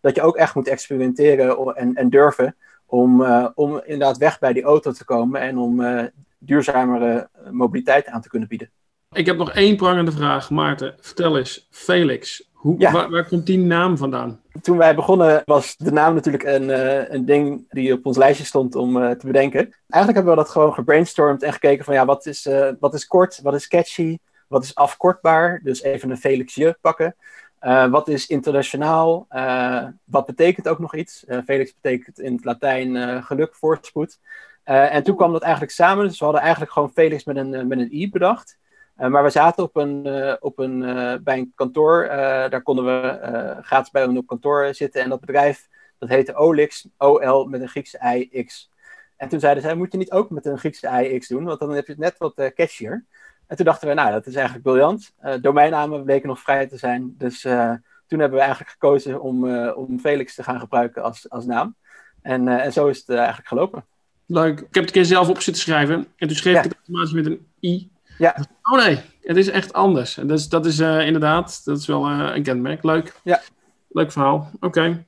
dat 0.01 0.15
je 0.15 0.21
ook 0.21 0.37
echt 0.37 0.55
moet 0.55 0.67
experimenteren 0.67 1.75
en, 1.75 1.95
en 1.95 2.09
durven 2.09 2.55
om, 2.87 3.21
uh, 3.21 3.47
om 3.53 3.81
inderdaad 3.83 4.17
weg 4.17 4.39
bij 4.39 4.53
die 4.53 4.63
auto 4.63 4.91
te 4.91 5.05
komen 5.05 5.41
en 5.41 5.57
om 5.57 5.79
uh, 5.79 6.03
duurzamere 6.37 7.29
eh, 7.33 7.51
mobiliteit 7.51 8.07
aan 8.07 8.21
te 8.21 8.29
kunnen 8.29 8.47
bieden. 8.47 8.71
Ik 9.11 9.25
heb 9.25 9.37
nog 9.37 9.51
één 9.51 9.75
prangende 9.75 10.11
vraag, 10.11 10.49
Maarten. 10.49 10.95
Vertel 10.99 11.37
eens, 11.37 11.67
Felix, 11.71 12.49
hoe, 12.51 12.77
waar, 12.91 13.09
waar, 13.09 13.27
komt 13.27 13.45
die 13.45 13.57
naam 13.57 13.97
vandaan? 13.97 14.41
Toen 14.61 14.77
wij 14.77 14.95
begonnen 14.95 15.41
was 15.45 15.75
de 15.77 15.91
naam 15.91 16.13
natuurlijk 16.13 16.43
een, 16.43 16.69
uh, 16.69 17.09
een 17.09 17.25
ding 17.25 17.65
die 17.69 17.93
op 17.93 18.05
ons 18.05 18.17
lijstje 18.17 18.45
stond 18.45 18.75
om 18.75 18.97
uh, 18.97 19.09
te 19.09 19.25
bedenken. 19.25 19.59
Eigenlijk 19.59 20.13
hebben 20.13 20.29
we 20.35 20.35
dat 20.35 20.49
gewoon 20.49 20.73
gebrainstormd 20.73 21.43
en 21.43 21.53
gekeken 21.53 21.85
van 21.85 21.93
ja, 21.93 22.05
wat 22.05 22.25
is, 22.25 22.45
uh, 22.45 22.69
wat 22.79 22.93
is 22.93 23.07
kort, 23.07 23.39
wat 23.41 23.55
is 23.55 23.67
catchy, 23.67 24.17
wat 24.47 24.63
is 24.63 24.75
afkortbaar. 24.75 25.59
Dus 25.63 25.81
even 25.81 26.09
een 26.09 26.17
Felixje 26.17 26.77
pakken. 26.81 27.15
Uh, 27.61 27.89
wat 27.89 28.07
is 28.07 28.27
internationaal? 28.27 29.25
Uh, 29.31 29.87
wat 30.03 30.25
betekent 30.25 30.67
ook 30.67 30.79
nog 30.79 30.95
iets? 30.95 31.25
Uh, 31.27 31.39
Felix 31.45 31.73
betekent 31.81 32.19
in 32.19 32.35
het 32.35 32.45
Latijn 32.45 33.23
geluk, 33.23 33.55
voorspoed. 33.55 34.19
en 34.63 35.03
toen 35.03 35.15
kwam 35.15 35.31
dat 35.31 35.41
eigenlijk 35.41 35.71
samen. 35.71 36.07
Dus 36.07 36.19
we 36.19 36.23
hadden 36.23 36.43
eigenlijk 36.43 36.71
gewoon 36.71 36.91
Felix 36.91 37.23
met 37.23 37.35
een, 37.35 37.67
met 37.67 37.79
een 37.79 37.93
i 37.93 38.09
bedacht. 38.09 38.57
maar 38.95 39.23
we 39.23 39.29
zaten 39.29 39.63
op 39.63 39.75
een, 39.75 40.07
op 40.39 40.59
een, 40.59 40.79
bij 41.23 41.37
een 41.37 41.51
kantoor. 41.55 42.07
daar 42.49 42.61
konden 42.61 42.85
we 42.85 43.57
gratis 43.61 43.91
bij 43.91 44.05
op 44.05 44.27
kantoor 44.27 44.73
zitten. 44.73 45.01
En 45.01 45.09
dat 45.09 45.19
bedrijf, 45.19 45.67
dat 45.97 46.09
heette 46.09 46.35
Olix. 46.35 46.87
O-L 46.97 47.45
met 47.45 47.61
een 47.61 47.69
Griekse 47.69 47.99
I-X. 48.15 48.69
En 49.15 49.29
toen 49.29 49.39
zeiden 49.39 49.63
zij, 49.63 49.75
moet 49.75 49.91
je 49.91 49.97
niet 49.97 50.11
ook 50.11 50.29
met 50.29 50.45
een 50.45 50.57
Griekse 50.59 51.03
I-X 51.03 51.27
doen? 51.27 51.43
Want 51.43 51.59
dan 51.59 51.71
heb 51.71 51.85
je 51.85 51.91
het 51.91 52.01
net 52.01 52.17
wat 52.17 52.51
catchier. 52.55 53.05
En 53.47 53.55
toen 53.55 53.65
dachten 53.65 53.87
we, 53.87 53.93
nou, 53.93 54.11
dat 54.11 54.25
is 54.25 54.35
eigenlijk 54.35 54.65
briljant. 54.65 55.13
Uh, 55.23 55.33
domeinnamen 55.41 56.03
bleken 56.03 56.27
nog 56.27 56.39
vrij 56.39 56.67
te 56.67 56.77
zijn. 56.77 57.15
Dus 57.17 57.45
uh, 57.45 57.73
toen 58.07 58.19
hebben 58.19 58.37
we 58.37 58.43
eigenlijk 58.43 58.71
gekozen 58.71 59.21
om, 59.21 59.45
uh, 59.45 59.77
om 59.77 59.99
Felix 59.99 60.35
te 60.35 60.43
gaan 60.43 60.59
gebruiken 60.59 61.03
als, 61.03 61.29
als 61.29 61.45
naam. 61.45 61.75
En, 62.21 62.47
en 62.47 62.73
zo 62.73 62.87
is 62.87 62.97
het 62.97 63.09
eigenlijk 63.09 63.47
gelopen. 63.47 63.85
Leuk. 64.25 64.59
Ik 64.59 64.65
heb 64.71 64.73
het 64.73 64.85
een 64.85 64.91
keer 64.91 65.05
zelf 65.05 65.29
op 65.29 65.41
zitten 65.41 65.63
schrijven. 65.63 66.07
En 66.15 66.27
toen 66.27 66.37
schreef 66.37 66.53
ja. 66.53 66.59
ik 66.59 66.65
het 66.65 66.75
automatisch 66.75 67.13
met 67.13 67.25
een 67.25 67.47
i. 67.61 67.89
Ja. 68.17 68.45
Oh 68.61 68.85
nee, 68.85 68.99
het 69.21 69.37
is 69.37 69.49
echt 69.49 69.73
anders. 69.73 70.13
Dus, 70.13 70.49
dat 70.49 70.65
is 70.65 70.79
inderdaad, 70.79 71.61
dat 71.65 71.77
is 71.77 71.85
wel 71.85 72.09
een 72.09 72.43
kenmerk. 72.43 72.83
Leuk. 72.83 73.13
Ja. 73.23 73.41
Leuk 73.89 74.11
verhaal. 74.11 74.51
Oké. 74.59 75.05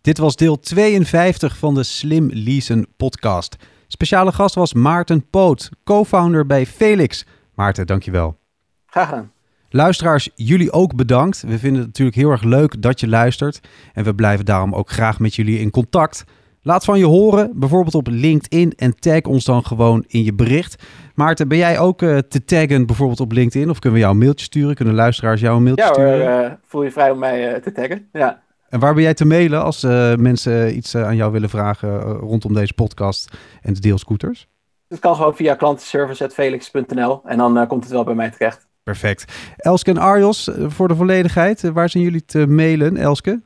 Dit 0.00 0.18
was 0.18 0.36
deel 0.36 0.58
52 0.58 1.56
van 1.56 1.74
de 1.74 1.82
Slim 1.82 2.30
Leasen 2.32 2.86
podcast. 2.96 3.56
Speciale 3.86 4.32
gast 4.32 4.54
was 4.54 4.74
Maarten 4.74 5.30
Poot, 5.30 5.68
co-founder 5.84 6.46
bij 6.46 6.66
Felix... 6.66 7.24
Maarten, 7.60 7.86
dankjewel. 7.86 8.38
Graag 8.86 9.08
gedaan. 9.08 9.32
Luisteraars, 9.68 10.30
jullie 10.34 10.72
ook 10.72 10.96
bedankt. 10.96 11.42
We 11.42 11.58
vinden 11.58 11.78
het 11.78 11.86
natuurlijk 11.86 12.16
heel 12.16 12.30
erg 12.30 12.42
leuk 12.42 12.82
dat 12.82 13.00
je 13.00 13.08
luistert. 13.08 13.60
En 13.92 14.04
we 14.04 14.14
blijven 14.14 14.44
daarom 14.44 14.74
ook 14.74 14.90
graag 14.90 15.18
met 15.18 15.34
jullie 15.34 15.58
in 15.58 15.70
contact. 15.70 16.24
Laat 16.62 16.84
van 16.84 16.98
je 16.98 17.04
horen, 17.04 17.52
bijvoorbeeld 17.54 17.94
op 17.94 18.06
LinkedIn 18.06 18.72
en 18.76 18.98
tag 18.98 19.22
ons 19.22 19.44
dan 19.44 19.64
gewoon 19.64 20.04
in 20.06 20.24
je 20.24 20.34
bericht. 20.34 20.82
Maarten, 21.14 21.48
ben 21.48 21.58
jij 21.58 21.78
ook 21.78 22.02
uh, 22.02 22.18
te 22.18 22.44
taggen 22.44 22.86
bijvoorbeeld 22.86 23.20
op 23.20 23.32
LinkedIn? 23.32 23.70
Of 23.70 23.78
kunnen 23.78 23.98
we 23.98 24.04
jou 24.04 24.16
een 24.16 24.22
mailtje 24.22 24.44
sturen? 24.44 24.74
Kunnen 24.74 24.94
luisteraars 24.94 25.40
jou 25.40 25.56
een 25.56 25.62
mailtje 25.62 25.84
ja, 25.84 25.92
sturen? 25.92 26.18
Ja, 26.18 26.44
uh, 26.44 26.52
voel 26.66 26.82
je 26.82 26.90
vrij 26.90 27.10
om 27.10 27.18
mij 27.18 27.54
uh, 27.54 27.60
te 27.62 27.72
taggen. 27.72 28.08
Ja. 28.12 28.42
En 28.68 28.80
waar 28.80 28.94
ben 28.94 29.02
jij 29.02 29.14
te 29.14 29.24
mailen 29.24 29.62
als 29.62 29.82
mensen 30.16 30.76
iets 30.76 30.96
aan 30.96 31.16
jou 31.16 31.32
willen 31.32 31.50
vragen 31.50 32.00
rondom 32.02 32.54
deze 32.54 32.74
podcast 32.74 33.36
en 33.62 33.74
de 33.74 33.80
deelscooters? 33.80 34.48
Het 34.90 34.98
kan 34.98 35.16
gewoon 35.16 35.36
via 35.36 35.54
klantenservice.felix.nl 35.54 37.20
en 37.24 37.38
dan 37.38 37.58
uh, 37.58 37.68
komt 37.68 37.82
het 37.82 37.92
wel 37.92 38.04
bij 38.04 38.14
mij 38.14 38.30
terecht. 38.30 38.66
Perfect. 38.82 39.24
Elske 39.56 39.90
en 39.90 39.98
Arjos, 39.98 40.48
eh, 40.48 40.64
voor 40.68 40.88
de 40.88 40.94
volledigheid, 40.94 41.64
eh, 41.64 41.70
waar 41.70 41.88
zijn 41.88 42.02
jullie 42.02 42.24
te 42.24 42.46
mailen, 42.46 42.96
Elske? 42.96 43.40